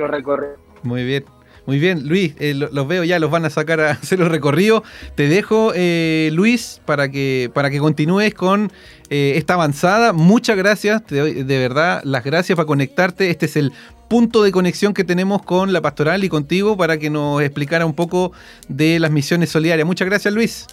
Muy 0.83 1.05
bien. 1.05 1.25
Muy 1.67 1.81
bien, 1.81 2.09
Luis, 2.09 2.37
eh, 2.39 2.55
los 2.55 2.87
veo 2.87 3.03
ya, 3.03 3.19
los 3.19 3.29
van 3.29 3.45
a 3.45 3.51
sacar 3.51 3.81
a 3.81 3.91
hacer 4.03 4.21
el 4.21 4.31
recorrido. 4.31 4.85
Te 5.17 5.27
dejo, 5.27 5.73
eh, 5.75 6.31
Luis, 6.33 6.81
para 6.87 7.11
que, 7.11 7.51
para 7.53 7.71
que 7.71 7.81
continúes 7.81 8.35
con 8.35 8.71
eh, 9.11 9.33
esta 9.35 9.55
avanzada. 9.55 10.13
Muchas 10.13 10.57
gracias, 10.57 11.05
te 11.05 11.19
doy 11.19 11.43
de 11.43 11.59
verdad 11.59 12.03
las 12.05 12.23
gracias 12.23 12.55
para 12.55 12.67
conectarte. 12.67 13.31
Este 13.31 13.47
es 13.47 13.57
el 13.57 13.73
punto 14.09 14.45
de 14.45 14.53
conexión 14.53 14.95
que 14.95 15.03
tenemos 15.03 15.43
con 15.43 15.73
la 15.73 15.81
pastoral 15.81 16.23
y 16.23 16.29
contigo 16.29 16.77
para 16.77 16.99
que 16.99 17.11
nos 17.11 17.43
explicara 17.43 17.85
un 17.85 17.95
poco 17.95 18.31
de 18.69 19.01
las 19.01 19.11
misiones 19.11 19.51
solidarias. 19.51 19.85
Muchas 19.87 20.07
gracias, 20.07 20.33
Luis. 20.33 20.69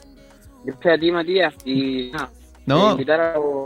Gracias 0.63 0.93
a 0.95 0.99
ti, 0.99 1.11
Matías. 1.11 1.55
Y 1.65 2.11
¿No? 2.67 2.91
invitar 2.91 3.19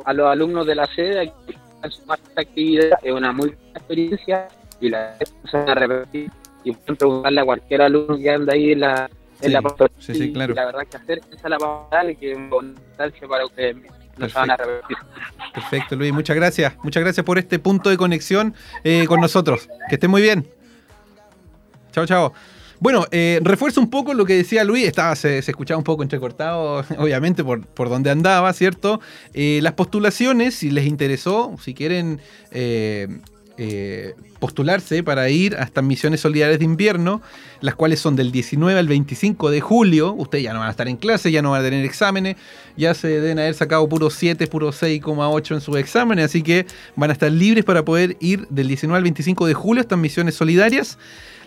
a, 0.05 0.13
los 0.13 0.27
alumnos 0.27 0.65
de 0.65 0.75
la 0.75 0.87
sede 0.95 1.19
a 1.19 1.25
que 1.25 1.57
esta 1.83 2.41
actividad. 2.41 2.99
Es 3.03 3.11
una 3.11 3.33
muy 3.33 3.49
buena 3.49 3.71
experiencia 3.75 4.47
y 4.79 4.89
la 4.89 5.17
van 5.51 5.69
a 5.69 5.75
repetir 5.75 6.31
y 6.63 6.71
pueden 6.71 6.95
preguntarle 6.95 7.41
a 7.41 7.45
cualquier 7.45 7.81
alumno 7.81 8.17
que 8.17 8.29
anda 8.29 8.53
ahí 8.53 8.71
en 8.71 8.81
la, 8.81 9.09
en 9.41 9.53
la 9.53 9.61
sí, 9.99 10.13
sí, 10.13 10.33
claro. 10.33 10.53
la 10.53 10.65
verdad 10.65 10.81
que 10.89 10.97
hacer 10.97 11.21
esa 11.31 11.49
la 11.49 11.57
y 12.11 12.15
que 12.15 12.31
es 12.31 12.37
para 13.27 13.45
ustedes 13.45 13.77
se 14.17 14.39
a 14.39 14.57
repetir. 14.57 14.97
Perfecto, 15.53 15.95
Luis, 15.95 16.11
muchas 16.11 16.35
gracias. 16.35 16.75
Muchas 16.83 17.03
gracias 17.03 17.25
por 17.25 17.37
este 17.37 17.59
punto 17.59 17.89
de 17.89 17.97
conexión 17.97 18.55
eh, 18.83 19.05
con 19.07 19.21
nosotros. 19.21 19.69
Que 19.89 19.95
estén 19.95 20.09
muy 20.09 20.21
bien. 20.21 20.47
Chao, 21.91 22.05
chao. 22.05 22.33
Bueno, 22.79 23.05
eh, 23.11 23.39
refuerzo 23.43 23.81
un 23.81 23.89
poco 23.89 24.13
lo 24.13 24.25
que 24.25 24.35
decía 24.35 24.63
Luis, 24.63 24.85
estaba, 24.85 25.15
se, 25.15 25.39
escuchaba 25.39 25.79
un 25.79 25.83
poco 25.83 26.03
entrecortado, 26.03 26.85
obviamente, 26.99 27.43
por, 27.43 27.65
por 27.65 27.89
donde 27.89 28.11
andaba, 28.11 28.53
¿cierto? 28.53 29.01
Eh, 29.33 29.59
las 29.63 29.73
postulaciones, 29.73 30.55
si 30.55 30.69
les 30.69 30.85
interesó, 30.85 31.55
si 31.59 31.73
quieren 31.73 32.21
eh, 32.51 33.07
eh, 33.57 34.13
postularse 34.39 35.01
para 35.03 35.29
ir 35.29 35.55
a 35.55 35.63
estas 35.63 35.83
misiones 35.83 36.21
solidarias 36.21 36.59
de 36.59 36.65
invierno, 36.65 37.21
las 37.61 37.75
cuales 37.75 37.99
son 37.99 38.15
del 38.15 38.31
19 38.31 38.79
al 38.79 38.87
25 38.87 39.49
de 39.49 39.61
julio. 39.61 40.13
Ustedes 40.13 40.43
ya 40.43 40.53
no 40.53 40.59
van 40.59 40.67
a 40.67 40.71
estar 40.71 40.87
en 40.87 40.97
clase, 40.97 41.31
ya 41.31 41.41
no 41.41 41.51
van 41.51 41.61
a 41.61 41.63
tener 41.63 41.83
exámenes, 41.83 42.35
ya 42.75 42.93
se 42.93 43.07
deben 43.07 43.39
haber 43.39 43.55
sacado 43.55 43.87
puro 43.89 44.09
7, 44.09 44.45
puro 44.47 44.71
6,8 44.71 45.55
en 45.55 45.61
sus 45.61 45.75
exámenes, 45.77 46.25
así 46.25 46.43
que 46.43 46.67
van 46.95 47.09
a 47.09 47.13
estar 47.13 47.31
libres 47.31 47.65
para 47.65 47.83
poder 47.83 48.15
ir 48.19 48.47
del 48.49 48.67
19 48.67 48.97
al 48.97 49.03
25 49.03 49.47
de 49.47 49.53
julio 49.53 49.81
a 49.81 49.83
estas 49.83 49.99
misiones 49.99 50.35
solidarias. 50.35 50.97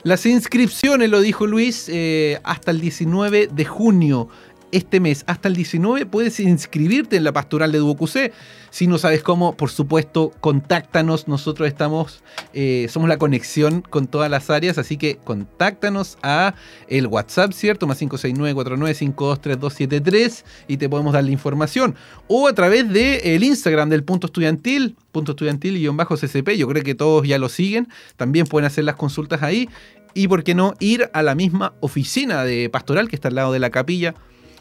Las 0.03 0.25
inscripciones, 0.25 1.11
lo 1.11 1.21
dijo 1.21 1.47
Luis, 1.47 1.87
eh, 1.89 2.41
hasta 2.43 2.71
el 2.71 2.81
19 2.81 3.49
de 3.53 3.65
junio 3.67 4.29
este 4.73 5.01
mes 5.01 5.25
hasta 5.27 5.49
el 5.49 5.55
19 5.55 6.07
puedes 6.07 6.41
inscribirte 6.41 7.17
en 7.17 7.25
la 7.25 7.33
pastoral 7.33 7.73
de 7.73 7.79
Duocucé. 7.79 8.33
Si 8.71 8.87
no 8.87 8.99
sabes 8.99 9.23
cómo, 9.23 9.57
por 9.57 9.71
supuesto, 9.71 10.31
contáctanos. 10.41 11.27
Nosotros 11.27 11.67
estamos, 11.67 12.23
eh, 12.53 12.87
somos 12.89 13.09
la 13.09 13.19
conexión 13.19 13.83
con 13.83 14.07
todas 14.07 14.31
las 14.31 14.49
áreas, 14.49 14.79
así 14.79 14.97
que 14.97 15.17
contáctanos 15.17 16.19
a 16.23 16.55
el 16.87 17.09
WhatsApp, 17.09 17.51
¿cierto? 17.53 17.89
Más 17.89 18.01
569-49523273 18.01 20.45
y 20.69 20.77
te 20.77 20.89
podemos 20.89 21.13
dar 21.13 21.25
la 21.25 21.33
información. 21.33 21.97
O 22.29 22.47
a 22.47 22.55
través 22.55 22.89
del 22.89 23.21
el 23.25 23.43
Instagram 23.43 23.89
del 23.89 24.05
punto 24.05 24.29
estudiantil, 24.29 24.95
punto 25.11 25.33
estudiantil 25.33 25.77
y 25.77 25.89
CCP. 25.89 26.51
Yo 26.57 26.69
creo 26.69 26.85
que 26.85 26.95
todos 26.95 27.27
ya 27.27 27.39
lo 27.39 27.49
siguen. 27.49 27.89
También 28.17 28.47
pueden 28.47 28.67
hacer 28.67 28.85
las 28.85 28.95
consultas 28.97 29.43
ahí. 29.43 29.69
Y 30.15 30.29
por 30.29 30.45
qué 30.45 30.55
no 30.55 30.75
ir 30.81 31.09
a 31.13 31.23
la 31.23 31.35
misma 31.35 31.73
oficina 31.81 32.45
de 32.45 32.69
pastoral 32.69 33.09
que 33.09 33.17
está 33.17 33.29
al 33.29 33.37
lado 33.37 33.53
de 33.53 33.59
la 33.59 33.71
capilla 33.71 34.15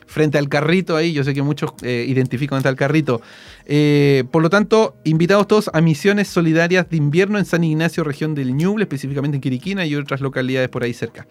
frente 0.10 0.40
al 0.40 0.50
carrito 0.50 0.96
ahí. 0.96 1.14
Yo 1.14 1.24
sé 1.24 1.34
que 1.34 1.44
muchos 1.44 1.72
eh, 1.84 2.06
identifican 2.08 2.58
frente 2.58 2.70
al 2.70 2.76
carrito. 2.76 3.22
Eh, 3.66 4.24
por 4.32 4.42
lo 4.42 4.50
tanto, 4.50 4.96
invitados 5.04 5.48
todos 5.48 5.70
a 5.72 5.80
misiones 5.82 6.28
solidarias 6.28 6.90
de 6.90 6.98
invierno 6.98 7.38
en 7.38 7.46
San 7.46 7.64
Ignacio, 7.64 8.04
región 8.04 8.34
del 8.34 8.56
Ñuble, 8.56 8.84
específicamente 8.84 9.38
en 9.38 9.42
Quiriquina 9.42 9.86
y 9.86 9.96
otras 9.96 10.22
localidades 10.22 10.70
por 10.70 10.84
ahí 10.84 10.94
cerca. 10.94 11.28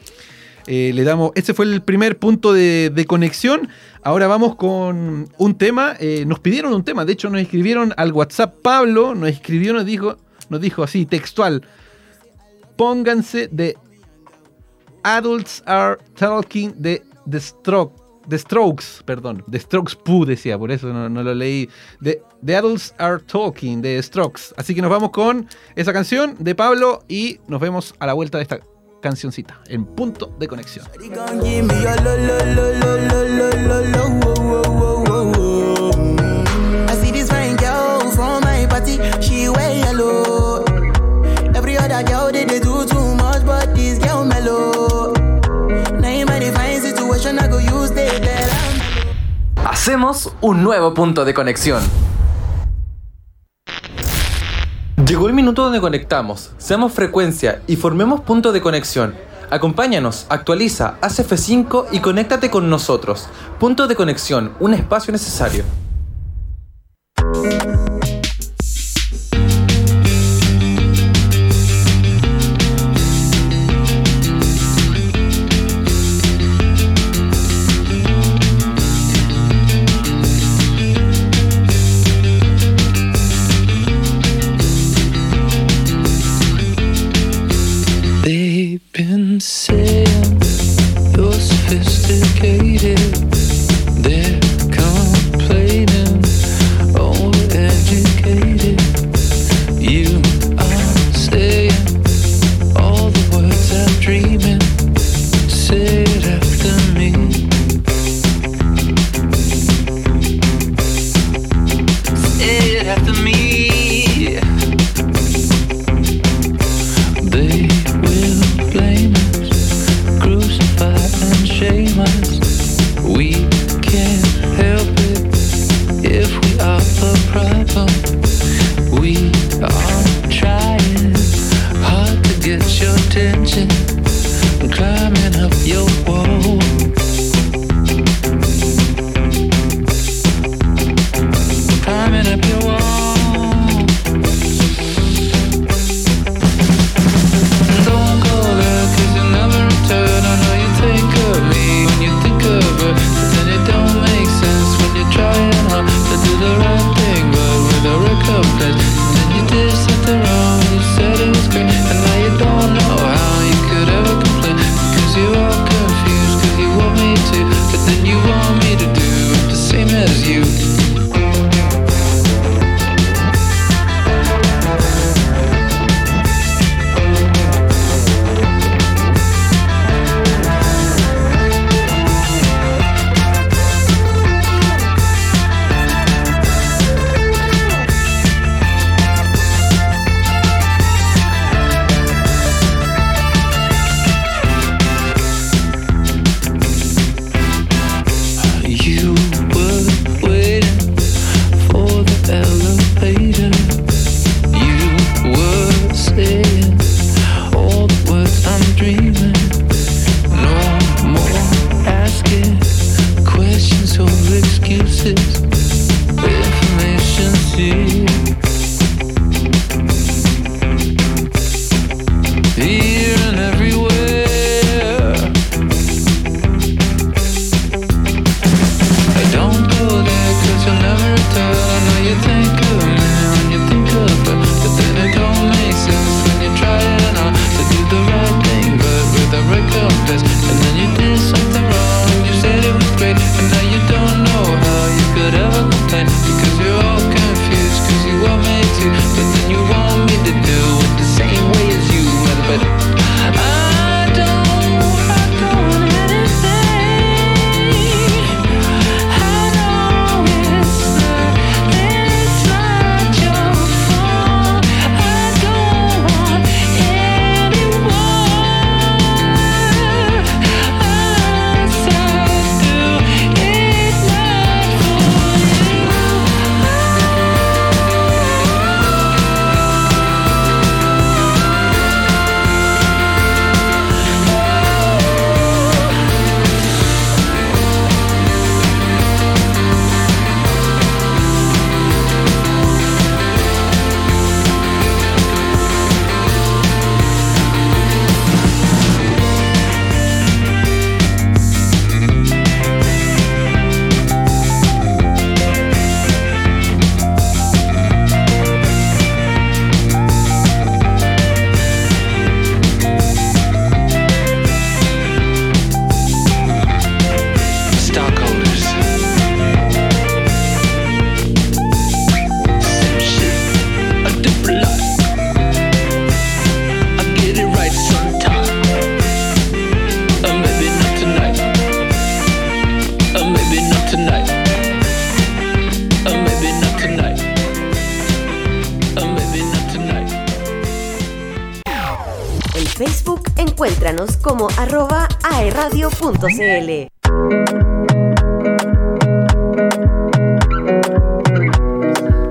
Eh, 0.69 0.93
le 0.95 1.03
damos, 1.03 1.33
ese 1.35 1.55
fue 1.55 1.65
el 1.65 1.83
primer 1.83 2.19
punto 2.19 2.53
de, 2.53 3.05
conexión. 3.09 3.69
Ahora 4.03 4.29
vamos 4.29 4.55
con 4.55 5.29
un 5.37 5.59
tema. 5.59 5.97
nos 6.27 6.39
pidieron 6.39 6.73
un 6.73 6.85
tema, 6.85 7.05
de 7.05 7.15
hecho 7.15 7.31
nos 7.31 7.41
escribieron 7.41 7.93
al 7.97 8.13
WhatsApp. 8.13 8.63
Pablo 8.63 9.15
nos 9.15 9.29
escribió, 9.29 9.73
nos 9.73 9.87
dijo, 9.87 10.19
nos 10.51 10.61
dijo 10.61 10.85
así, 10.85 11.05
textual. 11.05 11.63
Pónganse 12.77 13.49
de 13.51 13.77
Adults 15.03 15.65
Are 15.67 15.99
Talking 16.15 16.75
de 16.77 17.03
The 17.29 17.41
Stroke 17.41 18.08
The 18.29 18.39
Strokes, 18.39 19.03
perdón, 19.05 19.45
The 19.51 19.59
Strokes 19.59 19.97
Poo 19.97 20.25
decía, 20.25 20.59
por 20.59 20.71
eso 20.71 20.93
no, 20.93 21.09
lo 21.09 21.35
leí. 21.35 21.69
The, 22.03 22.23
The, 22.45 22.57
Adults 22.57 22.95
Are 22.99 23.19
Talking, 23.21 23.83
The 23.83 24.03
Strokes. 24.03 24.55
Así 24.57 24.75
que 24.75 24.83
nos 24.83 24.91
vamos 24.91 25.11
con 25.11 25.49
esa 25.77 25.93
canción 25.93 26.37
de 26.39 26.55
Pablo 26.55 27.03
y 27.09 27.41
nos 27.49 27.61
vemos 27.61 27.95
a 27.99 28.07
la 28.07 28.13
vuelta 28.13 28.39
de 28.39 28.43
esta 28.43 28.61
cancioncita 29.01 29.61
en 29.69 29.85
punto 29.85 30.35
de 30.39 30.49
conexión. 30.49 30.87
Hacemos 49.89 50.35
un 50.43 50.63
nuevo 50.63 50.93
punto 50.93 51.25
de 51.25 51.33
conexión. 51.33 51.83
Llegó 55.07 55.29
el 55.29 55.33
minuto 55.33 55.65
donde 55.65 55.81
conectamos, 55.81 56.53
seamos 56.59 56.93
frecuencia 56.93 57.63
y 57.67 57.77
formemos 57.77 58.21
punto 58.21 58.53
de 58.53 58.61
conexión. 58.61 59.15
Acompáñanos, 59.49 60.27
actualiza, 60.29 60.99
haz 61.01 61.21
F5 61.21 61.87
y 61.91 62.01
conéctate 62.01 62.51
con 62.51 62.69
nosotros. 62.69 63.31
Punto 63.59 63.87
de 63.87 63.97
conexión, 63.97 64.53
un 64.61 64.75
espacio 64.75 65.11
necesario. 65.11 65.65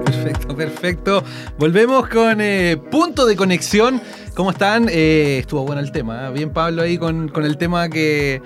Perfecto, 0.06 0.56
perfecto. 0.56 1.24
Volvemos 1.58 2.08
con 2.10 2.42
eh, 2.42 2.78
punto 2.92 3.26
de 3.26 3.36
conexión. 3.36 4.00
¿Cómo 4.36 4.52
están? 4.52 4.88
Eh, 4.88 5.40
estuvo 5.40 5.64
bueno 5.66 5.82
el 5.82 5.92
tema. 5.92 6.28
¿eh? 6.28 6.32
Bien, 6.32 6.52
Pablo, 6.52 6.84
ahí 6.84 7.00
con, 7.00 7.32
el 7.36 7.58
tema 7.58 7.90
que, 7.90 8.40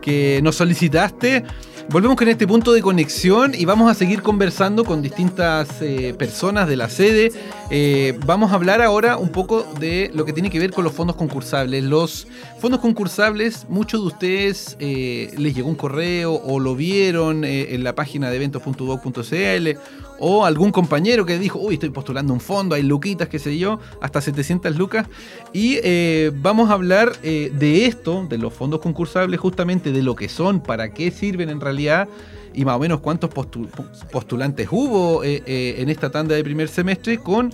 que 0.00 0.38
nos 0.44 0.54
solicitaste. 0.54 1.42
Volvemos 1.88 2.16
con 2.16 2.28
este 2.28 2.46
punto 2.46 2.72
de 2.72 2.80
conexión 2.80 3.52
y 3.54 3.64
vamos 3.64 3.90
a 3.90 3.94
seguir 3.94 4.22
conversando 4.22 4.84
con 4.84 5.02
distintas 5.02 5.82
eh, 5.82 6.14
personas 6.16 6.68
de 6.68 6.76
la 6.76 6.88
sede. 6.88 7.32
Eh, 7.70 8.18
vamos 8.24 8.52
a 8.52 8.54
hablar 8.54 8.80
ahora 8.80 9.18
un 9.18 9.28
poco 9.28 9.64
de 9.78 10.10
lo 10.14 10.24
que 10.24 10.32
tiene 10.32 10.48
que 10.48 10.58
ver 10.58 10.70
con 10.70 10.84
los 10.84 10.92
fondos 10.92 11.16
concursables. 11.16 11.84
Los 11.84 12.26
fondos 12.60 12.80
concursables, 12.80 13.66
muchos 13.68 14.00
de 14.00 14.06
ustedes 14.06 14.76
eh, 14.80 15.34
les 15.36 15.54
llegó 15.54 15.68
un 15.68 15.74
correo 15.74 16.34
o 16.34 16.60
lo 16.60 16.74
vieron 16.76 17.44
en 17.44 17.84
la 17.84 17.94
página 17.94 18.30
de 18.30 18.36
eventos.doc.cl 18.36 19.78
o 20.24 20.44
algún 20.44 20.70
compañero 20.70 21.26
que 21.26 21.36
dijo, 21.36 21.58
uy, 21.58 21.74
estoy 21.74 21.90
postulando 21.90 22.32
un 22.32 22.38
fondo, 22.38 22.76
hay 22.76 22.84
luquitas, 22.84 23.28
qué 23.28 23.40
sé 23.40 23.58
yo, 23.58 23.80
hasta 24.00 24.20
700 24.20 24.76
lucas. 24.76 25.08
Y 25.52 25.80
eh, 25.82 26.30
vamos 26.32 26.70
a 26.70 26.74
hablar 26.74 27.10
eh, 27.24 27.50
de 27.52 27.86
esto, 27.86 28.24
de 28.28 28.38
los 28.38 28.54
fondos 28.54 28.78
concursables, 28.78 29.40
justamente 29.40 29.90
de 29.90 30.00
lo 30.00 30.14
que 30.14 30.28
son, 30.28 30.60
para 30.60 30.94
qué 30.94 31.10
sirven 31.10 31.50
en 31.50 31.60
realidad 31.60 32.08
y 32.54 32.64
más 32.64 32.76
o 32.76 32.78
menos 32.78 33.00
cuántos 33.00 33.30
postulantes 34.12 34.68
hubo 34.70 35.24
eh, 35.24 35.42
en 35.78 35.88
esta 35.88 36.12
tanda 36.12 36.36
de 36.36 36.44
primer 36.44 36.68
semestre 36.68 37.18
con... 37.18 37.52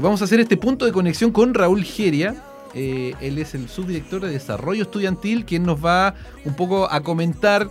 vamos 0.00 0.22
a 0.22 0.24
hacer 0.24 0.40
este 0.40 0.56
punto 0.56 0.86
de 0.86 0.92
conexión 0.92 1.30
con 1.30 1.52
Raúl 1.52 1.84
Geria, 1.84 2.42
él 2.72 3.38
es 3.38 3.54
el 3.54 3.68
subdirector 3.68 4.22
de 4.22 4.30
Desarrollo 4.30 4.82
Estudiantil, 4.82 5.44
quien 5.44 5.64
nos 5.64 5.84
va 5.84 6.14
un 6.46 6.54
poco 6.54 6.90
a 6.90 7.02
comentar 7.02 7.68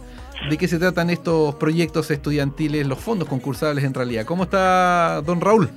de 0.50 0.58
qué 0.58 0.67
se 0.67 0.80
tratan 0.80 1.10
estos 1.10 1.56
proyectos 1.56 2.12
estudiantiles, 2.12 2.86
los 2.88 3.00
fondos 3.00 3.28
concursables 3.28 3.84
en 3.84 3.93
realidad. 3.93 4.26
¿Cómo 4.26 4.43
está 4.43 5.21
don 5.26 5.41
Raúl? 5.41 5.69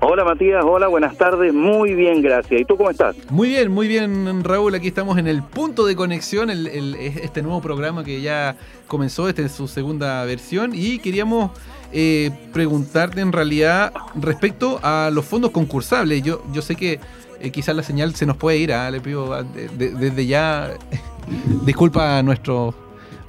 Hola 0.00 0.22
Matías, 0.22 0.62
hola, 0.64 0.88
buenas 0.88 1.16
tardes, 1.16 1.54
muy 1.54 1.94
bien, 1.94 2.20
gracias. 2.20 2.60
¿Y 2.60 2.64
tú 2.64 2.76
cómo 2.76 2.90
estás? 2.90 3.16
Muy 3.30 3.48
bien, 3.48 3.70
muy 3.70 3.88
bien 3.88 4.44
Raúl, 4.44 4.74
aquí 4.74 4.88
estamos 4.88 5.16
en 5.18 5.26
el 5.26 5.42
punto 5.42 5.86
de 5.86 5.96
conexión, 5.96 6.50
este 6.50 7.42
nuevo 7.42 7.62
programa 7.62 8.04
que 8.04 8.20
ya 8.20 8.56
comenzó, 8.86 9.28
esta 9.28 9.42
es 9.42 9.52
su 9.52 9.66
segunda 9.66 10.24
versión 10.24 10.72
y 10.74 10.98
queríamos 10.98 11.52
eh, 11.92 12.30
preguntarte 12.52 13.20
en 13.22 13.32
realidad 13.32 13.92
respecto 14.14 14.78
a 14.82 15.10
los 15.12 15.24
fondos 15.24 15.52
concursables. 15.52 16.22
Yo, 16.22 16.42
yo 16.52 16.60
sé 16.60 16.76
que 16.76 17.00
eh, 17.40 17.50
quizás 17.50 17.74
la 17.74 17.82
señal 17.82 18.14
se 18.14 18.26
nos 18.26 18.36
puede 18.36 18.58
ir, 18.58 18.72
¿ah? 18.72 18.90
le 18.90 19.00
pido 19.00 19.32
ah, 19.32 19.42
desde 19.42 20.26
ya 20.26 20.72
disculpa 21.64 22.18
a 22.18 22.22
nuestro 22.22 22.74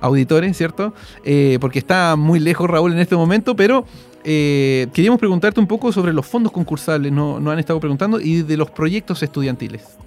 auditores, 0.06 0.56
¿cierto? 0.58 0.94
Eh, 1.24 1.58
porque 1.60 1.80
está 1.80 2.16
muy 2.16 2.40
lejos 2.40 2.70
Raúl 2.70 2.94
en 2.94 3.00
este 3.00 3.16
momento, 3.16 3.56
pero 3.56 3.86
eh, 4.24 4.88
queríamos 4.94 5.20
preguntarte 5.20 5.60
un 5.60 5.68
poco 5.68 5.92
sobre 5.92 6.14
los 6.14 6.26
fondos 6.26 6.52
concursables, 6.52 7.12
no, 7.12 7.40
no 7.40 7.52
han 7.52 7.60
estado 7.60 7.80
preguntando, 7.80 8.20
y 8.20 8.42
de 8.42 8.58
los 8.58 8.72
proyectos 8.72 9.22
estudiantiles. 9.24 9.98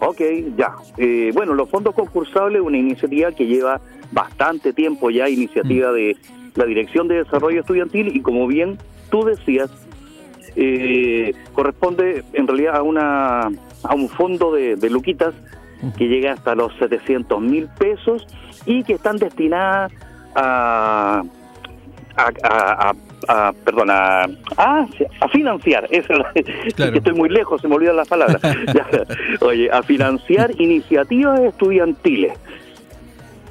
Ok, 0.00 0.20
ya. 0.56 0.74
Eh, 0.98 1.30
bueno, 1.34 1.54
los 1.54 1.68
fondos 1.68 1.94
concursables 1.94 2.60
es 2.60 2.66
una 2.66 2.78
iniciativa 2.78 3.32
que 3.32 3.46
lleva 3.46 3.80
bastante 4.10 4.72
tiempo 4.72 5.10
ya, 5.10 5.28
iniciativa 5.28 5.90
mm. 5.90 5.94
de 5.94 6.16
la 6.54 6.64
Dirección 6.66 7.08
de 7.08 7.16
Desarrollo 7.16 7.60
Estudiantil, 7.60 8.14
y 8.14 8.20
como 8.20 8.46
bien 8.46 8.78
tú 9.10 9.24
decías, 9.24 9.70
corresponde 11.54 12.24
en 12.34 12.46
realidad 12.46 12.76
a, 12.76 12.82
una, 12.82 13.46
a 13.82 13.94
un 13.94 14.08
fondo 14.10 14.52
de, 14.52 14.76
de 14.76 14.90
Luquitas 14.90 15.34
que 15.96 16.08
llega 16.08 16.32
hasta 16.32 16.54
los 16.54 16.72
700 16.78 17.40
mil 17.40 17.68
pesos 17.78 18.26
y 18.66 18.82
que 18.84 18.94
están 18.94 19.16
destinadas 19.16 19.92
a, 20.34 21.22
a, 22.16 22.94
a, 23.28 23.52
perdón, 23.64 23.90
a, 23.90 24.26
a, 24.56 24.86
financiar, 25.30 25.86
eso, 25.90 26.14
que 26.34 26.98
estoy 26.98 27.14
muy 27.14 27.28
lejos, 27.28 27.60
se 27.60 27.68
me 27.68 27.76
olvidan 27.76 27.96
las 27.96 28.08
palabras, 28.08 28.40
oye, 29.40 29.70
a 29.70 29.82
financiar 29.82 30.50
iniciativas 30.60 31.40
estudiantiles. 31.40 32.32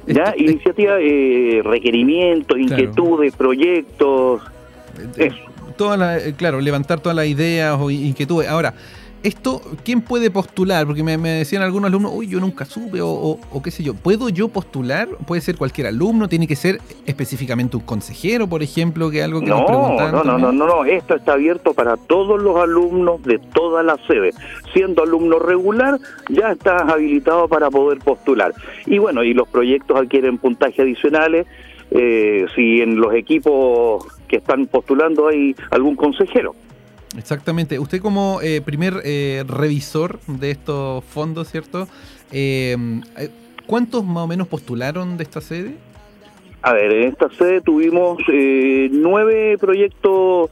¿Ya? 0.04 0.34
Iniciativas, 0.36 0.98
eh, 1.00 1.60
requerimientos, 1.64 2.58
inquietudes, 2.58 3.36
proyectos. 3.36 4.42
Eh, 5.16 5.30
toda 5.76 5.96
la, 5.96 6.18
eh, 6.18 6.34
claro, 6.36 6.60
levantar 6.60 6.98
todas 6.98 7.14
las 7.14 7.26
ideas 7.26 7.78
o 7.80 7.88
inquietudes. 7.88 8.48
Ahora, 8.48 8.74
esto, 9.22 9.62
¿quién 9.84 10.00
puede 10.00 10.30
postular? 10.30 10.86
Porque 10.86 11.02
me, 11.02 11.16
decían 11.16 11.62
algunos 11.62 11.88
alumnos, 11.88 12.12
uy, 12.14 12.26
yo 12.28 12.40
nunca 12.40 12.64
supe, 12.64 12.98
o, 13.00 13.38
qué 13.62 13.70
sé 13.70 13.82
yo. 13.82 13.94
¿Puedo 13.94 14.28
yo 14.28 14.48
postular? 14.48 15.08
¿Puede 15.26 15.40
ser 15.40 15.56
cualquier 15.56 15.86
alumno? 15.86 16.28
¿Tiene 16.28 16.46
que 16.46 16.56
ser 16.56 16.80
específicamente 17.06 17.76
un 17.76 17.84
consejero, 17.84 18.46
por 18.48 18.62
ejemplo, 18.62 19.10
que 19.10 19.22
algo 19.22 19.40
que 19.40 19.46
no, 19.46 19.58
nos 19.58 19.66
preguntan? 19.66 20.12
No, 20.12 20.24
no, 20.24 20.38
no, 20.38 20.52
no, 20.52 20.66
no, 20.66 20.84
esto 20.84 21.14
está 21.14 21.34
abierto 21.34 21.72
para 21.74 21.96
todos 21.96 22.42
los 22.42 22.56
alumnos 22.56 23.22
de 23.22 23.38
toda 23.38 23.82
la 23.82 23.96
sede. 24.06 24.30
Siendo 24.72 25.02
alumno 25.02 25.38
regular, 25.38 25.98
ya 26.28 26.52
estás 26.52 26.82
habilitado 26.90 27.48
para 27.48 27.70
poder 27.70 27.98
postular. 27.98 28.52
Y 28.86 28.98
bueno, 28.98 29.22
y 29.22 29.34
los 29.34 29.48
proyectos 29.48 29.96
adquieren 29.96 30.38
puntaje 30.38 30.82
adicionales. 30.82 31.46
Eh, 31.94 32.46
si 32.54 32.80
en 32.80 32.96
los 32.96 33.12
equipos 33.14 34.06
que 34.26 34.36
están 34.36 34.66
postulando 34.66 35.28
hay 35.28 35.54
algún 35.70 35.94
consejero. 35.94 36.54
Exactamente. 37.16 37.78
Usted 37.78 38.00
como 38.00 38.40
eh, 38.42 38.60
primer 38.60 39.02
eh, 39.04 39.44
revisor 39.46 40.18
de 40.26 40.50
estos 40.50 41.04
fondos, 41.04 41.50
¿cierto? 41.50 41.88
Eh, 42.30 42.76
¿Cuántos 43.66 44.04
más 44.04 44.24
o 44.24 44.26
menos 44.26 44.48
postularon 44.48 45.16
de 45.16 45.24
esta 45.24 45.40
sede? 45.40 45.76
A 46.62 46.72
ver, 46.72 46.92
en 46.92 47.08
esta 47.08 47.28
sede 47.30 47.60
tuvimos 47.60 48.18
nueve 48.28 49.56
proyectos 49.58 50.50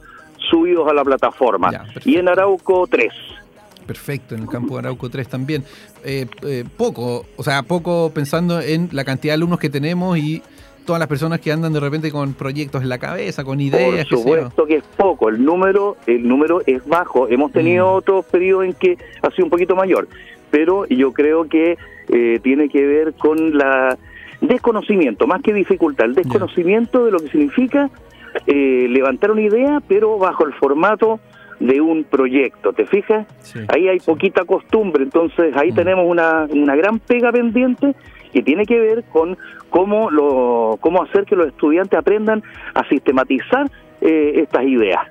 subidos 0.49 0.89
a 0.89 0.93
la 0.93 1.03
plataforma 1.03 1.71
y 2.03 2.17
en 2.17 2.27
Arauco 2.27 2.87
tres. 2.87 3.13
Perfecto, 3.85 4.35
en 4.35 4.41
el 4.41 4.47
campo 4.47 4.75
de 4.75 4.79
Arauco 4.79 5.09
tres 5.09 5.27
también. 5.27 5.63
poco, 6.77 7.25
o 7.35 7.43
sea, 7.43 7.63
poco 7.63 8.11
pensando 8.13 8.61
en 8.61 8.89
la 8.91 9.03
cantidad 9.03 9.31
de 9.31 9.35
alumnos 9.35 9.59
que 9.59 9.69
tenemos 9.69 10.17
y 10.17 10.41
todas 10.85 10.99
las 10.99 11.07
personas 11.07 11.39
que 11.39 11.51
andan 11.51 11.73
de 11.73 11.79
repente 11.79 12.11
con 12.11 12.33
proyectos 12.33 12.81
en 12.81 12.89
la 12.89 12.97
cabeza, 12.97 13.43
con 13.43 13.59
ideas. 13.59 14.07
Por 14.07 14.19
supuesto 14.19 14.65
que, 14.65 14.77
es 14.77 14.83
poco, 14.97 15.29
el 15.29 15.43
número, 15.43 15.97
el 16.07 16.27
número 16.27 16.61
es 16.65 16.85
bajo. 16.85 17.27
Hemos 17.29 17.51
tenido 17.51 17.87
mm. 17.87 17.95
otros 17.95 18.25
periodos 18.25 18.65
en 18.65 18.73
que 18.73 18.97
ha 19.21 19.29
sido 19.31 19.45
un 19.45 19.49
poquito 19.49 19.75
mayor, 19.75 20.07
pero 20.49 20.85
yo 20.87 21.11
creo 21.11 21.47
que 21.47 21.77
eh, 22.09 22.39
tiene 22.43 22.69
que 22.69 22.85
ver 22.85 23.13
con 23.13 23.57
la 23.57 23.97
desconocimiento, 24.41 25.27
más 25.27 25.41
que 25.41 25.53
dificultad, 25.53 26.07
el 26.07 26.15
desconocimiento 26.15 27.05
de 27.05 27.11
lo 27.11 27.19
que 27.19 27.27
significa 27.27 27.89
eh, 28.47 28.87
levantar 28.89 29.31
una 29.31 29.41
idea, 29.41 29.81
pero 29.87 30.17
bajo 30.17 30.45
el 30.45 30.53
formato 30.53 31.19
de 31.59 31.79
un 31.79 32.03
proyecto, 32.03 32.73
¿te 32.73 32.87
fijas? 32.87 33.27
Ahí 33.67 33.87
hay 33.87 33.99
poquita 33.99 34.43
costumbre, 34.45 35.03
entonces 35.03 35.55
ahí 35.55 35.71
mm. 35.71 35.75
tenemos 35.75 36.05
una, 36.07 36.47
una 36.49 36.75
gran 36.75 36.97
pega 36.97 37.31
pendiente 37.31 37.93
que 38.31 38.41
tiene 38.41 38.65
que 38.65 38.79
ver 38.79 39.03
con 39.05 39.37
cómo, 39.69 40.09
lo, 40.09 40.77
cómo 40.81 41.03
hacer 41.03 41.25
que 41.25 41.35
los 41.35 41.47
estudiantes 41.47 41.97
aprendan 41.97 42.43
a 42.73 42.87
sistematizar 42.87 43.69
eh, 44.01 44.33
estas 44.35 44.63
ideas. 44.63 45.01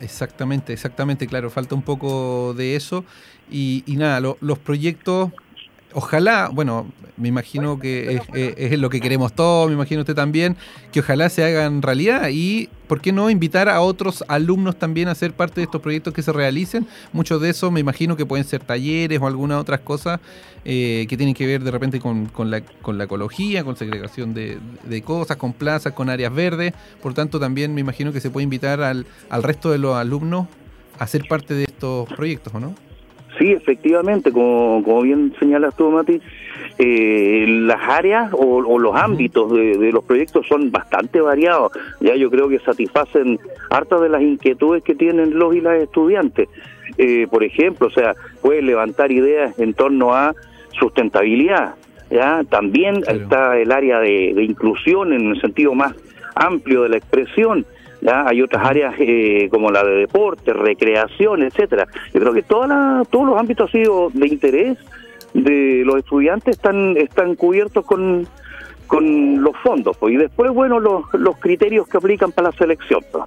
Exactamente, 0.00 0.72
exactamente, 0.72 1.26
claro, 1.26 1.50
falta 1.50 1.74
un 1.74 1.82
poco 1.82 2.54
de 2.54 2.76
eso. 2.76 3.04
Y, 3.50 3.84
nada, 3.96 4.20
los 4.20 4.58
proyectos 4.58 5.30
ojalá, 5.96 6.50
bueno, 6.52 6.86
me 7.16 7.28
imagino 7.28 7.78
que 7.78 8.20
es, 8.34 8.78
lo 8.78 8.90
que 8.90 9.00
queremos 9.00 9.32
todos, 9.32 9.68
me 9.68 9.72
imagino 9.72 10.02
usted 10.02 10.14
también, 10.14 10.54
que 10.92 11.00
ojalá 11.00 11.30
se 11.30 11.42
hagan 11.42 11.80
realidad 11.80 12.28
y, 12.30 12.68
¿por 12.86 13.00
qué 13.00 13.12
no 13.12 13.30
invitar 13.30 13.70
a 13.70 13.80
otros 13.80 14.22
alumnos 14.28 14.78
también 14.78 15.08
a 15.08 15.14
ser 15.14 15.32
parte 15.32 15.54
de 15.54 15.64
estos 15.64 15.80
proyectos 15.80 16.12
que 16.12 16.20
se 16.20 16.34
realicen? 16.34 16.86
Muchos 17.14 17.40
de 17.40 17.48
esos 17.48 17.72
me 17.72 17.80
imagino 17.80 18.14
que 18.14 18.26
pueden 18.26 18.44
ser 18.44 18.62
talleres 18.62 19.18
o 19.22 19.26
algunas 19.26 19.58
otras 19.58 19.80
cosas 19.80 20.20
eh, 20.66 21.06
que 21.08 21.16
tienen 21.16 21.34
que 21.34 21.46
ver 21.46 21.64
de 21.64 21.70
repente 21.70 21.98
con, 21.98 22.28
la, 22.50 22.60
con 22.60 22.98
la 22.98 23.04
ecología, 23.04 23.64
con 23.64 23.74
segregación 23.76 24.34
de, 24.34 24.58
cosas, 25.02 25.38
con 25.38 25.54
plazas, 25.54 25.94
con 25.94 26.10
áreas 26.10 26.34
verdes. 26.34 26.74
Por 27.00 27.14
tanto, 27.14 27.40
también 27.40 27.74
me 27.74 27.80
imagino 27.80 28.12
que 28.12 28.20
se 28.20 28.28
puede 28.28 28.44
invitar 28.44 28.82
al, 28.82 29.06
al 29.30 29.42
resto 29.42 29.72
de 29.72 29.78
los 29.78 29.96
alumnos 29.96 30.46
a 30.98 31.06
ser 31.06 31.26
parte 31.26 31.54
de 31.54 31.64
estos 31.64 32.06
proyectos, 32.12 32.54
¿o 32.54 32.60
no? 32.60 32.85
Sí, 33.38 33.52
efectivamente, 33.52 34.32
como, 34.32 34.82
como 34.82 35.02
bien 35.02 35.34
señalas 35.38 35.76
tú, 35.76 35.90
Mati, 35.90 36.20
eh, 36.78 37.44
las 37.46 37.80
áreas 37.88 38.30
o, 38.32 38.78
los 38.78 38.94
ámbitos 38.94 39.52
de, 39.52 39.90
los 39.92 40.04
proyectos 40.04 40.46
son 40.46 40.70
bastante 40.70 41.20
variados. 41.20 41.72
Ya 42.00 42.14
yo 42.16 42.30
creo 42.30 42.48
que 42.48 42.58
satisfacen 42.60 43.38
hartas 43.70 44.00
de 44.00 44.08
las 44.08 44.22
inquietudes 44.22 44.82
que 44.82 44.94
tienen 44.94 45.38
los 45.38 45.54
y 45.54 45.60
las 45.60 45.82
estudiantes. 45.82 46.48
Eh, 46.98 47.26
por 47.30 47.44
ejemplo, 47.44 47.88
o 47.88 47.90
sea, 47.90 48.14
pueden 48.40 48.66
levantar 48.66 49.12
ideas 49.12 49.58
en 49.58 49.74
torno 49.74 50.14
a 50.14 50.34
sustentabilidad. 50.78 51.74
Ya 52.10 52.42
también 52.48 53.02
está 53.08 53.58
el 53.58 53.72
área 53.72 53.98
de 53.98 54.42
inclusión 54.44 55.12
en 55.12 55.32
el 55.32 55.40
sentido 55.40 55.74
más 55.74 55.94
amplio 56.36 56.84
de 56.84 56.90
la 56.90 56.96
expresión 56.98 57.66
hay 58.06 58.42
otras 58.42 58.64
áreas 58.64 58.94
eh, 58.98 59.48
como 59.50 59.70
la 59.70 59.84
de 59.84 59.96
deporte, 59.96 60.52
recreación, 60.52 61.42
etcétera. 61.42 61.86
Yo 62.12 62.20
creo 62.20 62.32
que 62.32 62.42
todos 62.42 62.68
los 62.68 63.38
ámbitos 63.38 63.70
sido 63.70 64.10
de 64.12 64.26
interés 64.28 64.78
de 65.34 65.82
los 65.84 65.96
estudiantes 65.96 66.56
están 66.56 66.96
están 66.96 67.34
cubiertos 67.34 67.84
con 67.84 68.26
con 68.86 69.42
los 69.42 69.56
fondos 69.56 69.96
pues, 69.96 70.14
y 70.14 70.16
después 70.16 70.52
bueno 70.52 70.78
los, 70.78 71.02
los 71.12 71.36
criterios 71.38 71.88
que 71.88 71.96
aplican 71.96 72.32
para 72.32 72.50
la 72.50 72.56
selección. 72.56 73.00
Pues. 73.10 73.24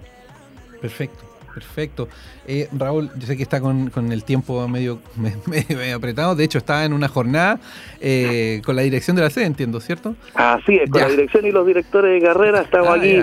Perfecto. 0.81 1.28
Perfecto. 1.60 2.08
Eh, 2.48 2.69
Raúl, 2.72 3.12
yo 3.17 3.28
sé 3.28 3.36
que 3.36 3.43
está 3.43 3.60
con, 3.60 3.91
el 4.12 4.24
tiempo 4.24 4.65
medio, 4.69 5.00
medio, 5.45 5.95
apretado. 5.95 6.36
De 6.36 6.45
hecho, 6.45 6.58
está 6.58 6.86
en 6.86 6.93
una 6.93 7.10
jornada 7.10 7.60
eh, 8.00 8.62
con 8.65 8.78
la 8.78 8.82
dirección 8.82 9.17
de 9.17 9.24
la 9.24 9.30
sede, 9.30 9.45
entiendo, 9.45 9.82
¿cierto? 9.82 10.15
Así 10.36 10.76
es, 10.76 10.89
con 10.89 11.02
la 11.02 11.10
dirección 11.10 11.45
y 11.45 11.52
los 11.52 11.67
directores 11.67 12.13
de 12.13 12.26
carrera 12.26 12.62
estamos 12.62 12.88
ah, 12.88 12.93
aquí 12.93 13.22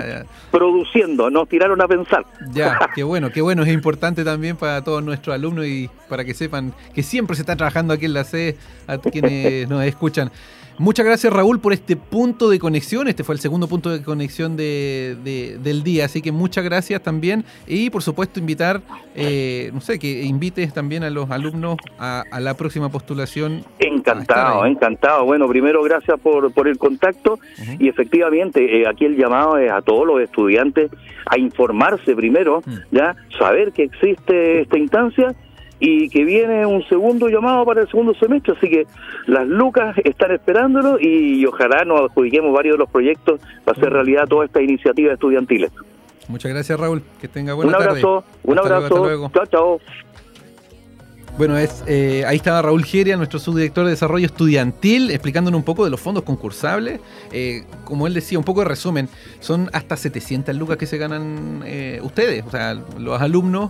produciendo. 0.51 1.31
Nos 1.31 1.49
tiraron 1.49 1.81
a 1.81 1.87
pensar. 1.87 2.25
Ya, 2.51 2.77
qué 2.95 3.01
bueno, 3.01 3.31
qué 3.31 3.41
bueno. 3.41 3.63
Es 3.63 3.69
importante 3.69 4.23
también 4.23 4.55
para 4.55 4.83
todos 4.83 5.03
nuestros 5.03 5.33
alumnos 5.33 5.65
y 5.65 5.89
para 6.07 6.23
que 6.23 6.35
sepan 6.35 6.73
que 6.93 7.01
siempre 7.01 7.35
se 7.35 7.41
está 7.41 7.55
trabajando 7.55 7.95
aquí 7.95 8.05
en 8.05 8.13
la 8.13 8.23
sede 8.23 8.55
a 8.85 8.99
quienes 8.99 9.67
nos 9.67 9.83
escuchan. 9.83 10.31
Muchas 10.79 11.07
gracias 11.07 11.33
Raúl 11.33 11.59
por 11.59 11.73
este 11.73 11.95
punto 11.95 12.49
de 12.49 12.59
conexión. 12.59 13.07
Este 13.07 13.23
fue 13.23 13.33
el 13.33 13.41
segundo 13.41 13.67
punto 13.67 13.89
de 13.89 14.03
conexión 14.03 14.55
de, 14.55 15.57
del 15.59 15.83
día. 15.83 16.05
Así 16.05 16.21
que 16.21 16.31
muchas 16.31 16.63
gracias 16.63 17.01
también. 17.01 17.45
Y 17.65 17.89
por 17.89 18.03
supuesto 18.03 18.39
invitar, 18.39 18.81
eh, 19.15 19.71
no 19.73 19.81
sé, 19.81 19.97
que 19.97 20.23
invites 20.23 20.73
también 20.73 21.03
a 21.03 21.09
los 21.09 21.31
alumnos 21.31 21.77
a, 21.97 22.23
la 22.39 22.53
próxima 22.53 22.89
postulación. 22.89 23.63
Encantado, 23.79 24.65
encantado. 24.67 25.25
Bueno, 25.25 25.47
primero 25.47 25.81
gracias 25.81 26.19
por, 26.19 26.53
por 26.53 26.67
el 26.67 26.77
contacto. 26.77 27.39
Y 27.79 27.87
efectivamente, 27.89 28.81
eh, 28.81 28.87
aquí 28.87 29.05
el 29.05 29.17
llamado 29.17 29.57
es 29.57 29.71
a 29.71 29.81
todos 29.81 30.05
los 30.05 30.21
estudiantes 30.21 30.91
a 31.25 31.39
informarse 31.39 32.15
primero, 32.15 32.61
mm. 32.65 32.95
ya 32.95 33.15
saber 33.39 33.71
que 33.71 33.83
existe 33.83 34.61
esta 34.61 34.77
instancia 34.77 35.35
y 35.79 36.09
que 36.09 36.23
viene 36.23 36.65
un 36.65 36.83
segundo 36.87 37.27
llamado 37.29 37.65
para 37.65 37.81
el 37.81 37.89
segundo 37.89 38.13
semestre, 38.15 38.53
así 38.57 38.69
que 38.69 38.87
las 39.27 39.47
lucas 39.47 39.95
están 40.03 40.31
esperándolo 40.31 40.99
y, 40.99 41.45
ojalá 41.45 41.85
nos 41.85 42.01
adjudiquemos 42.01 42.53
varios 42.53 42.75
de 42.75 42.79
los 42.79 42.89
proyectos 42.89 43.39
para 43.63 43.77
hacer 43.77 43.91
realidad 43.91 44.27
toda 44.27 44.45
esta 44.45 44.61
iniciativa 44.61 45.13
estudiantiles. 45.13 45.71
Muchas 46.27 46.51
gracias 46.51 46.79
Raúl, 46.79 47.03
que 47.21 47.27
tenga 47.27 47.53
buena 47.53 47.71
tarde. 47.71 47.85
Un 47.85 47.89
abrazo, 47.89 48.23
un 48.43 48.59
abrazo, 48.59 49.31
chao, 49.33 49.45
chao. 49.45 49.79
Bueno, 51.37 51.55
es, 51.55 51.83
eh, 51.85 52.23
ahí 52.25 52.37
estaba 52.37 52.63
Raúl 52.63 52.83
Geria, 52.83 53.15
nuestro 53.15 53.37
subdirector 53.37 53.85
de 53.85 53.91
desarrollo 53.91 54.25
estudiantil, 54.25 55.11
explicándonos 55.11 55.59
un 55.59 55.63
poco 55.63 55.83
de 55.85 55.91
los 55.91 55.99
fondos 55.99 56.23
concursables. 56.23 56.99
Eh, 57.31 57.63
como 57.83 58.07
él 58.07 58.15
decía, 58.15 58.39
un 58.39 58.43
poco 58.43 58.61
de 58.61 58.69
resumen, 58.69 59.07
son 59.39 59.69
hasta 59.71 59.95
700 59.95 60.55
lucas 60.55 60.77
que 60.77 60.87
se 60.87 60.97
ganan 60.97 61.61
eh, 61.63 61.99
ustedes, 62.01 62.43
o 62.43 62.49
sea, 62.49 62.73
los 62.97 63.21
alumnos 63.21 63.69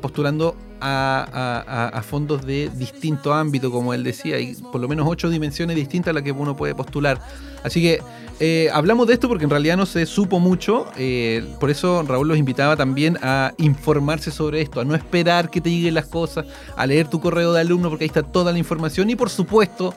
postulando 0.00 0.56
a, 0.80 2.02
fondos 2.06 2.44
de 2.44 2.70
distinto 2.74 3.32
ámbito, 3.32 3.70
como 3.70 3.94
él 3.94 4.04
decía, 4.04 4.36
hay 4.36 4.54
por 4.54 4.80
lo 4.80 4.88
menos 4.88 5.06
ocho 5.08 5.28
dimensiones 5.30 5.76
distintas 5.76 6.10
a 6.10 6.14
las 6.14 6.22
que 6.22 6.32
uno 6.32 6.56
puede 6.56 6.74
postular. 6.74 7.20
Así 7.64 7.82
que 7.82 8.00
eh, 8.38 8.68
hablamos 8.72 9.06
de 9.06 9.14
esto 9.14 9.28
porque 9.28 9.44
en 9.44 9.50
realidad 9.50 9.76
no 9.76 9.86
se 9.86 10.04
supo 10.06 10.38
mucho, 10.38 10.86
eh, 10.96 11.44
por 11.58 11.70
eso 11.70 12.02
Raúl 12.06 12.28
los 12.28 12.38
invitaba 12.38 12.76
también 12.76 13.18
a 13.22 13.54
informarse 13.58 14.30
sobre 14.30 14.60
esto, 14.60 14.80
a 14.80 14.84
no 14.84 14.94
esperar 14.94 15.50
que 15.50 15.60
te 15.60 15.70
lleguen 15.70 15.94
las 15.94 16.06
cosas, 16.06 16.46
a 16.76 16.86
leer 16.86 17.08
tu 17.08 17.20
correo 17.20 17.52
de 17.52 17.60
alumno 17.60 17.88
porque 17.88 18.04
ahí 18.04 18.08
está 18.08 18.22
toda 18.22 18.52
la 18.52 18.58
información 18.58 19.08
y 19.10 19.16
por 19.16 19.30
supuesto 19.30 19.94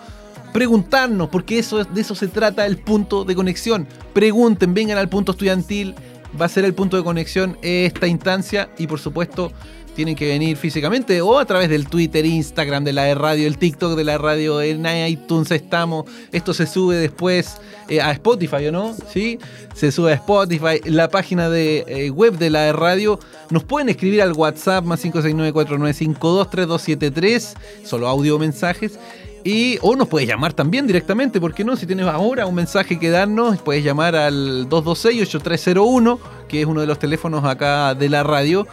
preguntarnos, 0.53 1.29
porque 1.29 1.59
eso, 1.59 1.83
de 1.83 2.01
eso 2.01 2.15
se 2.15 2.27
trata 2.27 2.65
el 2.65 2.77
punto 2.77 3.23
de 3.23 3.35
conexión. 3.35 3.87
Pregunten, 4.13 4.73
vengan 4.73 4.97
al 4.97 5.09
punto 5.09 5.33
estudiantil, 5.33 5.93
va 6.39 6.45
a 6.45 6.49
ser 6.49 6.65
el 6.65 6.73
punto 6.73 6.97
de 6.97 7.03
conexión 7.03 7.57
esta 7.61 8.07
instancia 8.07 8.69
y 8.77 8.87
por 8.87 8.99
supuesto 8.99 9.51
tienen 9.95 10.15
que 10.15 10.27
venir 10.27 10.55
físicamente 10.55 11.19
o 11.21 11.39
a 11.39 11.45
través 11.45 11.67
del 11.67 11.89
Twitter, 11.89 12.25
Instagram 12.25 12.85
de 12.85 12.93
la 12.93 13.13
radio, 13.15 13.47
el 13.47 13.57
TikTok 13.57 13.97
de 13.97 14.05
la 14.05 14.17
radio, 14.17 14.61
en 14.61 14.85
iTunes 15.07 15.51
estamos. 15.51 16.05
Esto 16.31 16.53
se 16.53 16.67
sube 16.67 16.95
después 16.95 17.57
eh, 17.89 17.99
a 17.99 18.11
Spotify, 18.11 18.67
¿o 18.67 18.71
no? 18.71 18.95
¿Sí? 19.11 19.39
Se 19.73 19.91
sube 19.91 20.13
a 20.13 20.15
Spotify, 20.15 20.79
la 20.85 21.09
página 21.09 21.49
de 21.49 21.83
eh, 21.87 22.09
web 22.11 22.37
de 22.37 22.49
la 22.49 22.71
radio. 22.71 23.19
Nos 23.49 23.65
pueden 23.65 23.89
escribir 23.89 24.21
al 24.21 24.31
WhatsApp 24.31 24.85
más 24.85 25.03
56949523273, 25.03 27.55
solo 27.83 28.07
audio 28.07 28.39
mensajes. 28.39 28.97
Y, 29.43 29.77
o 29.81 29.95
nos 29.95 30.07
puedes 30.07 30.27
llamar 30.27 30.53
también 30.53 30.85
directamente, 30.85 31.39
¿por 31.39 31.53
qué 31.53 31.63
no? 31.63 31.75
Si 31.77 31.85
tienes 31.85 32.05
ahora 32.07 32.45
un 32.45 32.55
mensaje 32.55 32.99
que 32.99 33.09
darnos, 33.09 33.61
puedes 33.61 33.83
llamar 33.83 34.15
al 34.15 34.67
226-8301, 34.69 36.19
que 36.47 36.61
es 36.61 36.67
uno 36.67 36.81
de 36.81 36.87
los 36.87 36.99
teléfonos 36.99 37.45
acá 37.45 37.95
de 37.95 38.09
la 38.09 38.23
radio 38.23 38.67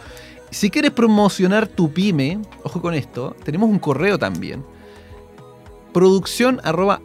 Si 0.51 0.69
quieres 0.69 0.91
promocionar 0.91 1.67
tu 1.67 1.91
pyme, 1.91 2.39
ojo 2.63 2.81
con 2.81 2.93
esto, 2.93 3.35
tenemos 3.43 3.69
un 3.69 3.79
correo 3.79 4.19
también. 4.19 4.63
Producción 5.97 6.61
arroba 6.63 7.01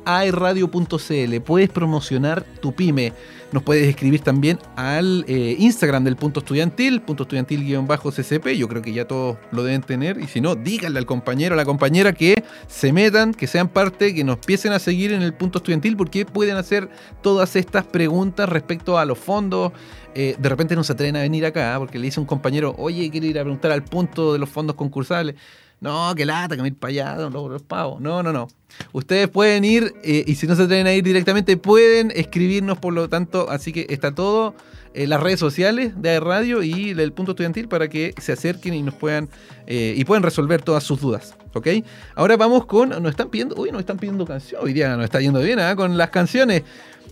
Puedes 1.46 1.70
promocionar 1.70 2.44
tu 2.60 2.74
pyme. 2.74 3.14
Nos 3.50 3.62
puedes 3.62 3.88
escribir 3.88 4.20
también 4.20 4.58
al 4.76 5.24
eh, 5.28 5.56
Instagram 5.58 6.04
del 6.04 6.16
punto 6.16 6.40
estudiantil, 6.40 7.00
punto 7.00 7.22
estudiantil-ccp. 7.22 8.54
Yo 8.54 8.68
creo 8.68 8.82
que 8.82 8.92
ya 8.92 9.06
todos 9.06 9.38
lo 9.50 9.64
deben 9.64 9.80
tener. 9.80 10.20
Y 10.20 10.26
si 10.26 10.42
no, 10.42 10.56
díganle 10.56 10.98
al 10.98 11.06
compañero 11.06 11.54
o 11.54 11.56
la 11.56 11.64
compañera 11.64 12.12
que 12.12 12.44
se 12.66 12.92
metan, 12.92 13.32
que 13.32 13.46
sean 13.46 13.68
parte, 13.68 14.14
que 14.14 14.24
nos 14.24 14.34
empiecen 14.34 14.74
a 14.74 14.78
seguir 14.78 15.14
en 15.14 15.22
el 15.22 15.32
punto 15.32 15.60
estudiantil, 15.60 15.96
porque 15.96 16.26
pueden 16.26 16.58
hacer 16.58 16.90
todas 17.22 17.56
estas 17.56 17.84
preguntas 17.84 18.46
respecto 18.46 18.98
a 18.98 19.06
los 19.06 19.16
fondos. 19.16 19.72
Eh, 20.14 20.36
de 20.38 20.48
repente 20.50 20.76
no 20.76 20.84
se 20.84 20.92
atreven 20.92 21.16
a 21.16 21.20
venir 21.20 21.46
acá, 21.46 21.76
porque 21.78 21.98
le 21.98 22.04
dice 22.04 22.20
un 22.20 22.26
compañero, 22.26 22.74
oye, 22.76 23.10
quiero 23.10 23.26
ir 23.26 23.38
a 23.38 23.42
preguntar 23.42 23.72
al 23.72 23.84
punto 23.84 24.34
de 24.34 24.38
los 24.38 24.50
fondos 24.50 24.76
concursables. 24.76 25.36
No, 25.82 26.14
que 26.14 26.24
lata, 26.24 26.54
que 26.54 26.62
me 26.62 26.68
ir 26.68 26.76
para 26.76 26.90
allá, 26.90 27.16
los 27.16 27.62
pavos. 27.62 28.00
No, 28.00 28.22
no, 28.22 28.32
no. 28.32 28.46
Ustedes 28.92 29.28
pueden 29.28 29.64
ir, 29.64 29.94
eh, 30.02 30.24
y 30.26 30.34
si 30.34 30.46
no 30.46 30.56
se 30.56 30.62
atreven 30.62 30.86
a 30.86 30.92
ir 30.92 31.02
directamente, 31.02 31.56
pueden 31.56 32.12
escribirnos, 32.14 32.78
por 32.78 32.92
lo 32.92 33.08
tanto, 33.08 33.50
así 33.50 33.72
que 33.72 33.86
está 33.88 34.14
todo 34.14 34.54
en 34.94 35.10
las 35.10 35.20
redes 35.20 35.40
sociales 35.40 35.92
de 36.00 36.20
Radio 36.20 36.62
y 36.62 36.94
del 36.94 37.12
punto 37.12 37.32
estudiantil 37.32 37.68
para 37.68 37.88
que 37.88 38.14
se 38.20 38.32
acerquen 38.32 38.74
y 38.74 38.82
nos 38.82 38.94
puedan 38.94 39.28
eh, 39.66 39.94
y 39.96 40.04
puedan 40.04 40.22
resolver 40.22 40.62
todas 40.62 40.84
sus 40.84 41.00
dudas. 41.00 41.34
¿Ok? 41.54 41.68
Ahora 42.14 42.36
vamos 42.36 42.66
con. 42.66 42.90
Nos 42.90 43.10
están 43.10 43.28
pidiendo. 43.28 43.54
Uy, 43.56 43.70
nos 43.70 43.80
están 43.80 43.98
pidiendo 43.98 44.24
canciones. 44.26 44.64
Hoy 44.64 44.72
día 44.72 44.96
nos 44.96 45.04
está 45.04 45.20
yendo 45.20 45.40
bien, 45.40 45.58
¿ah? 45.58 45.76
Con 45.76 45.96
las 45.96 46.10
canciones. 46.10 46.62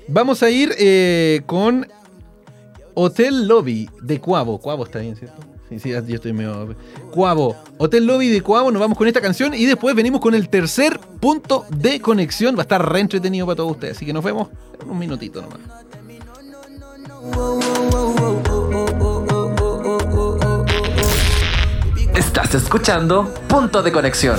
Vamos 0.09 0.43
a 0.43 0.51
ir 0.51 0.75
eh, 0.79 1.43
con 1.47 1.87
Hotel 2.95 3.47
Lobby 3.47 3.89
de 4.03 4.21
Cuavo. 4.21 4.59
Cuavo 4.59 4.85
está 4.85 4.99
bien, 4.99 5.17
¿cierto? 5.17 5.41
Sí, 5.71 5.79
sí, 5.79 5.91
yo 5.91 6.17
estoy 6.17 6.33
medio. 6.33 6.75
Cuavo. 7.13 7.57
Hotel 7.79 8.05
Lobby 8.05 8.29
de 8.29 8.43
Cuavo, 8.43 8.73
nos 8.73 8.81
vamos 8.81 8.99
con 8.99 9.07
esta 9.07 9.21
canción 9.21 9.55
y 9.55 9.67
después 9.67 9.95
venimos 9.95 10.21
con 10.21 10.35
el 10.35 10.49
tercer 10.49 10.99
punto 11.21 11.65
de 11.71 12.01
conexión. 12.01 12.57
Va 12.57 12.61
a 12.61 12.63
estar 12.63 12.93
re 12.93 12.99
entretenido 12.99 13.47
para 13.47 13.57
todos 13.57 13.71
ustedes. 13.73 13.97
Así 13.97 14.05
que 14.05 14.13
nos 14.13 14.25
vemos 14.25 14.49
en 14.83 14.91
un 14.91 14.99
minutito 14.99 15.41
nomás. 15.41 15.61
Estás 22.17 22.55
escuchando 22.57 23.33
Punto 23.47 23.81
de 23.81 23.93
Conexión. 23.93 24.39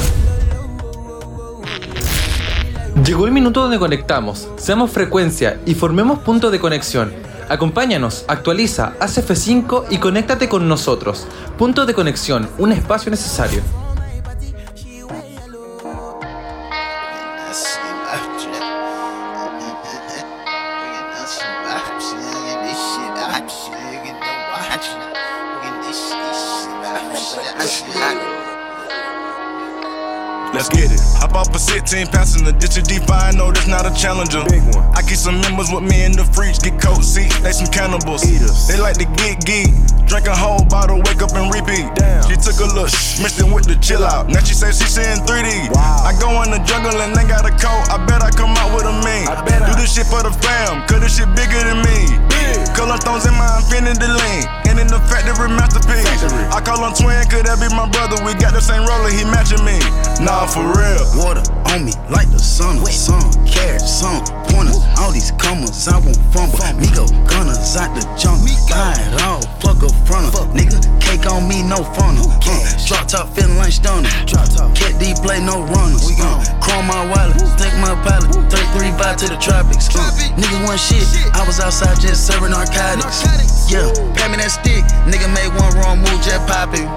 Llegó 3.06 3.26
el 3.26 3.32
minuto 3.32 3.62
donde 3.62 3.80
conectamos, 3.80 4.50
seamos 4.58 4.92
frecuencia 4.92 5.62
y 5.66 5.76
formemos 5.76 6.20
punto 6.20 6.52
de 6.52 6.60
conexión 6.60 7.31
Acompáñanos, 7.52 8.24
actualiza, 8.30 8.94
haz 9.02 9.18
F5 9.18 9.88
y 9.90 9.98
conéctate 9.98 10.48
con 10.48 10.70
nosotros. 10.70 11.28
Punto 11.58 11.86
de 11.86 11.94
conexión, 11.94 12.50
un 12.58 12.72
espacio 12.72 13.12
necesario. 13.12 13.62
Let's 30.54 30.70
get 30.70 30.90
it. 30.90 31.11
Hop 31.22 31.38
off 31.38 31.54
a 31.54 31.60
16, 31.60 32.08
passing 32.08 32.44
the 32.44 32.52
ditch 32.52 32.82
of 32.82 32.84
D5. 32.90 33.38
No, 33.38 33.54
that's 33.54 33.70
not 33.70 33.86
a 33.86 33.94
challenger. 33.94 34.42
Big 34.50 34.66
one. 34.74 34.82
I 34.98 35.06
keep 35.06 35.22
some 35.22 35.38
members 35.42 35.70
with 35.70 35.86
me 35.86 36.02
in 36.02 36.18
the 36.18 36.26
fridge. 36.26 36.58
Get 36.66 36.82
coat 36.82 37.06
seat. 37.06 37.30
They 37.46 37.54
some 37.54 37.70
cannibals. 37.70 38.26
Eaters. 38.26 38.66
They 38.66 38.82
like 38.82 38.98
to 38.98 39.06
get 39.22 39.46
geek. 39.46 39.70
Drink 40.10 40.26
a 40.26 40.36
whole 40.36 40.66
bottle, 40.66 40.98
wake 41.06 41.22
up 41.22 41.32
and 41.38 41.54
repeat. 41.54 41.88
Damn. 41.96 42.26
She 42.26 42.36
took 42.36 42.58
a 42.60 42.68
look, 42.74 42.92
mixed 43.22 43.38
it 43.38 43.48
with 43.48 43.70
the 43.70 43.78
chill 43.80 44.04
out. 44.04 44.28
Now 44.28 44.42
she 44.42 44.58
say 44.58 44.74
she 44.74 44.90
seeing 44.90 45.22
3D. 45.24 45.72
Wow. 45.72 46.04
I 46.04 46.18
go 46.20 46.42
in 46.42 46.52
the 46.52 46.60
jungle 46.66 46.98
and 47.00 47.16
they 47.16 47.24
got 47.30 47.46
a 47.46 47.54
coat. 47.54 47.86
I 47.88 48.02
bet 48.10 48.20
I 48.26 48.34
come 48.34 48.58
out 48.58 48.74
with 48.76 48.84
a 48.90 48.96
mean. 49.06 49.30
I 49.30 49.40
bet 49.46 49.62
Do 49.62 49.72
I. 49.72 49.80
this 49.80 49.94
shit 49.94 50.10
for 50.10 50.20
the 50.26 50.34
fam, 50.44 50.84
cause 50.90 51.00
this 51.06 51.16
shit 51.22 51.30
bigger 51.38 51.62
than 51.64 51.86
me. 51.86 52.18
Big. 52.34 52.60
Color 52.76 52.98
stones 52.98 53.30
in 53.30 53.38
my 53.38 53.62
infinity 53.62 54.10
lane. 54.10 54.61
And 54.82 54.90
in 54.90 54.98
the 54.98 55.06
factory 55.06 55.46
masterpiece. 55.46 56.02
Factory. 56.02 56.42
I 56.50 56.58
call 56.58 56.82
him 56.82 56.98
twin, 56.98 57.22
could 57.30 57.46
that 57.46 57.62
be 57.62 57.70
my 57.70 57.86
brother? 57.86 58.18
We 58.26 58.34
got 58.34 58.58
the 58.58 58.62
same 58.66 58.82
roller, 58.82 59.14
he 59.14 59.22
matching 59.30 59.62
me. 59.62 59.78
Nah, 60.26 60.50
for 60.50 60.66
real. 60.74 61.06
Water 61.22 61.46
on 61.70 61.86
me 61.86 61.94
like 62.10 62.34
the 62.34 62.42
sun. 62.42 62.82
Sun, 62.90 63.22
carrots, 63.46 63.86
sun, 63.86 64.26
pointers. 64.50 64.82
All 64.98 65.14
these 65.14 65.30
commas, 65.38 65.86
I 65.86 66.02
won't 66.02 66.18
fumble. 66.34 66.58
Migo 66.82 67.06
gunners 67.30 67.78
out 67.78 67.94
the 67.94 68.02
junk. 68.18 68.42
Buy 68.74 68.98
it 68.98 69.22
all, 69.22 69.46
fuck 69.62 69.86
up 69.86 69.94
front 70.10 70.34
of. 70.34 70.50
Nigga, 70.58 70.82
cake 70.98 71.30
on 71.30 71.46
me, 71.46 71.62
no 71.62 71.86
funnel. 71.94 72.26
Uh, 72.42 72.66
drop 72.90 73.06
top, 73.06 73.30
feeling 73.38 73.62
like 73.62 73.78
stunner. 73.78 74.10
Cat 74.10 74.98
D 74.98 75.14
play, 75.22 75.46
no 75.46 75.62
runners. 75.70 76.10
Uh, 76.18 76.42
chrome 76.72 76.88
my 76.88 77.04
wallet, 77.12 77.36
take 77.60 77.76
my 77.84 77.92
pilot. 78.08 78.32
33 78.48 78.96
vibe 78.96 79.18
to 79.18 79.28
the 79.28 79.38
tropics. 79.38 79.90
Niggas 80.40 80.64
want 80.64 80.80
shit. 80.80 81.04
I 81.36 81.44
was 81.46 81.60
outside 81.60 82.00
just 82.00 82.26
serving 82.26 82.52
narcotics. 82.52 83.28
Yeah, 83.72 83.92
pay 84.16 84.32
me 84.32 84.38
that 84.40 84.52
stick. 84.56 84.84
Nigga 85.04 85.28
made 85.36 85.52
one 85.60 85.76
wrong 85.76 86.00
move, 86.00 86.22
just 86.24 86.48
poppin'. 86.48 86.88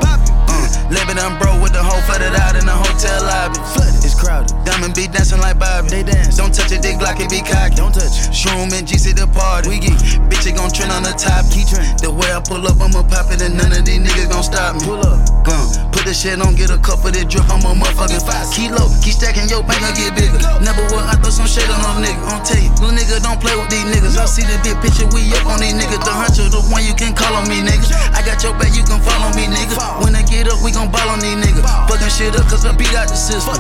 Living 0.93 1.19
on 1.19 1.39
bro 1.41 1.57
with 1.61 1.73
the 1.73 1.83
whole 1.83 2.01
flooded 2.05 2.35
out 2.37 2.55
in 2.55 2.67
the 2.67 2.77
hotel 2.77 3.19
lobby. 3.25 3.59
Flooded. 3.73 4.05
It's 4.05 4.15
crowded. 4.15 4.53
Diamond 4.65 4.95
be 4.95 5.09
dancing 5.09 5.41
like 5.41 5.59
Bobby. 5.59 5.89
They 5.89 6.03
dance. 6.05 6.37
Don't 6.37 6.53
touch 6.53 6.73
a 6.73 6.79
dick 6.79 7.01
like 7.01 7.21
it 7.21 7.31
be 7.31 7.41
cocky. 7.41 7.75
Don't 7.75 7.95
touch 7.95 8.13
it. 8.13 8.33
Shroom 8.35 8.71
and 8.77 8.87
GC 8.87 9.17
the 9.17 9.27
party. 9.33 9.69
We 9.69 9.81
get 9.81 9.97
bitch, 10.29 10.45
it 10.47 10.57
gon' 10.57 10.71
trend 10.71 10.93
on 10.93 11.03
the 11.03 11.15
top. 11.17 11.49
Keep 11.51 11.73
trend. 11.73 11.99
The 12.05 12.13
way 12.13 12.29
I 12.31 12.41
pull 12.45 12.63
up, 12.67 12.77
I'ma 12.81 13.03
pop 13.09 13.33
it 13.33 13.41
and 13.41 13.57
none 13.57 13.73
of 13.73 13.85
these 13.85 14.01
niggas 14.01 14.29
gon' 14.29 14.45
stop 14.45 14.77
me. 14.77 14.85
Pull 14.85 15.01
up. 15.01 15.25
Uh, 15.45 15.89
put 15.93 16.05
the 16.09 16.15
shit 16.15 16.41
on, 16.41 16.57
get 16.57 16.73
a 16.73 16.79
cup 16.81 17.05
of 17.05 17.13
that 17.13 17.29
drip. 17.29 17.45
I'm 17.53 17.65
a 17.65 17.73
motherfucking 17.77 18.25
five. 18.25 18.49
Kilo. 18.53 18.89
Keep 19.05 19.15
stacking 19.21 19.49
your 19.49 19.65
bank, 19.65 19.81
I 19.85 19.93
get 19.93 20.17
bigger. 20.17 20.41
Never 20.61 20.85
would 20.93 21.05
I 21.05 21.17
throw 21.21 21.33
some 21.33 21.49
shade 21.49 21.69
on 21.69 21.81
them 21.81 22.05
niggas. 22.05 22.29
I'll 22.29 22.45
tell 22.45 22.61
you, 22.61 22.73
little 22.81 22.97
nigga 22.97 23.21
don't 23.21 23.41
play 23.41 23.57
with 23.57 23.69
these 23.69 23.85
niggas. 23.89 24.17
I 24.17 24.25
see 24.29 24.45
the 24.45 24.57
big 24.65 24.77
picture, 24.81 25.09
we 25.13 25.29
up 25.37 25.49
on 25.49 25.61
these 25.61 25.77
niggas. 25.77 26.01
The 26.05 26.13
hunter, 26.13 26.49
the 26.49 26.61
one 26.73 26.85
you 26.85 26.97
can 26.97 27.13
call 27.13 27.33
on 27.37 27.49
me, 27.49 27.61
niggas. 27.65 27.93
I 28.13 28.21
got 28.25 28.41
your 28.45 28.57
back, 28.57 28.73
you 28.73 28.85
can 28.85 29.01
follow 29.01 29.33
me, 29.37 29.49
niggas. 29.49 29.81
When 30.05 30.17
I 30.17 30.25
get 30.25 30.44
up, 30.49 30.63
we 30.63 30.71
gon' 30.73 30.91
ball 30.91 31.09
on 31.09 31.21
these 31.21 31.37
niggas. 31.37 31.65
Fucking 31.89 32.09
shit 32.09 32.35
up, 32.37 32.49
cause 32.49 32.65
I 32.65 32.75
beat 32.77 32.95
out 32.95 33.09
the 33.09 33.17
system. 33.17 33.55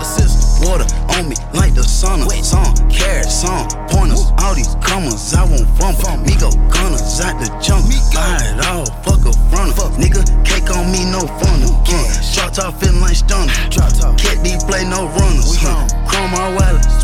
Water 0.65 0.87
on 1.15 1.29
me 1.29 1.37
like 1.53 1.75
the 1.75 1.83
sauna. 1.83 2.27
Song, 2.45 2.73
carrots, 2.89 3.43
song, 3.43 3.69
pointers. 3.91 4.33
All 4.41 4.55
these 4.55 4.75
commas, 4.81 5.35
I 5.35 5.45
won't 5.45 5.69
fumble. 5.77 6.25
go 6.41 6.51
gunners 6.71 7.21
out 7.21 7.37
the 7.41 7.51
junk. 7.61 7.85
Buy 8.15 8.39
it 8.41 8.65
all, 8.67 8.87
fuck 9.05 9.25
a 9.27 9.33
front. 9.51 9.75
Nigga, 10.01 10.25
cake 10.45 10.71
on 10.75 10.91
me, 10.91 11.05
no 11.05 11.21
funnel. 11.39 11.75
Drop 12.35 12.53
top, 12.53 12.81
feeling 12.81 13.01
like 13.01 13.17
stunner. 13.17 13.53
Cat 13.71 14.43
D 14.43 14.57
play, 14.67 14.85
no 14.89 15.07
runners. 15.21 15.59
Chrome 15.59 16.31
my 16.33 16.51
wallet, 16.57 16.83
smoke 16.83 17.04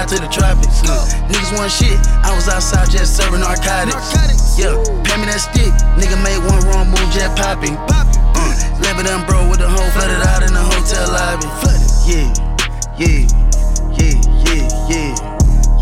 By 0.00 0.06
to 0.06 0.14
the 0.16 0.32
tropics. 0.32 0.80
Uh, 0.88 1.04
niggas 1.28 1.52
want 1.58 1.70
shit, 1.70 1.92
I 2.24 2.32
was 2.34 2.48
outside 2.48 2.88
just 2.88 3.18
serving 3.18 3.40
narcotics. 3.40 4.56
Yeah, 4.56 4.72
pay 5.04 5.20
me 5.20 5.28
that 5.28 5.44
stick. 5.44 5.68
Nigga 6.00 6.16
made 6.24 6.40
one 6.48 6.64
wrong 6.72 6.88
move, 6.88 7.04
jet 7.12 7.36
popping. 7.36 7.76
Uh, 7.76 8.08
Level 8.80 9.04
them 9.04 9.26
bro 9.28 9.44
with 9.50 9.58
the 9.60 9.68
whole 9.68 9.90
flooded 9.92 10.24
out 10.24 10.40
in 10.40 10.54
the 10.56 10.64
hotel 10.72 11.04
lobby. 11.12 11.44
Yeah, 12.08 12.32
yeah, 12.96 13.28
yeah, 14.00 14.16
yeah, 14.48 14.64
yeah, 14.88 15.12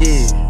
yeah, 0.02 0.35
yeah, 0.35 0.47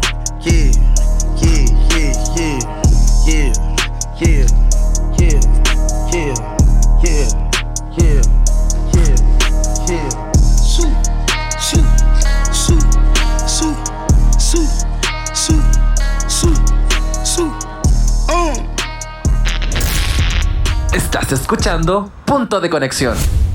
escuchando 21.49 22.11
Punto 22.25 22.61
de 22.61 22.69
Conexión. 22.69 23.48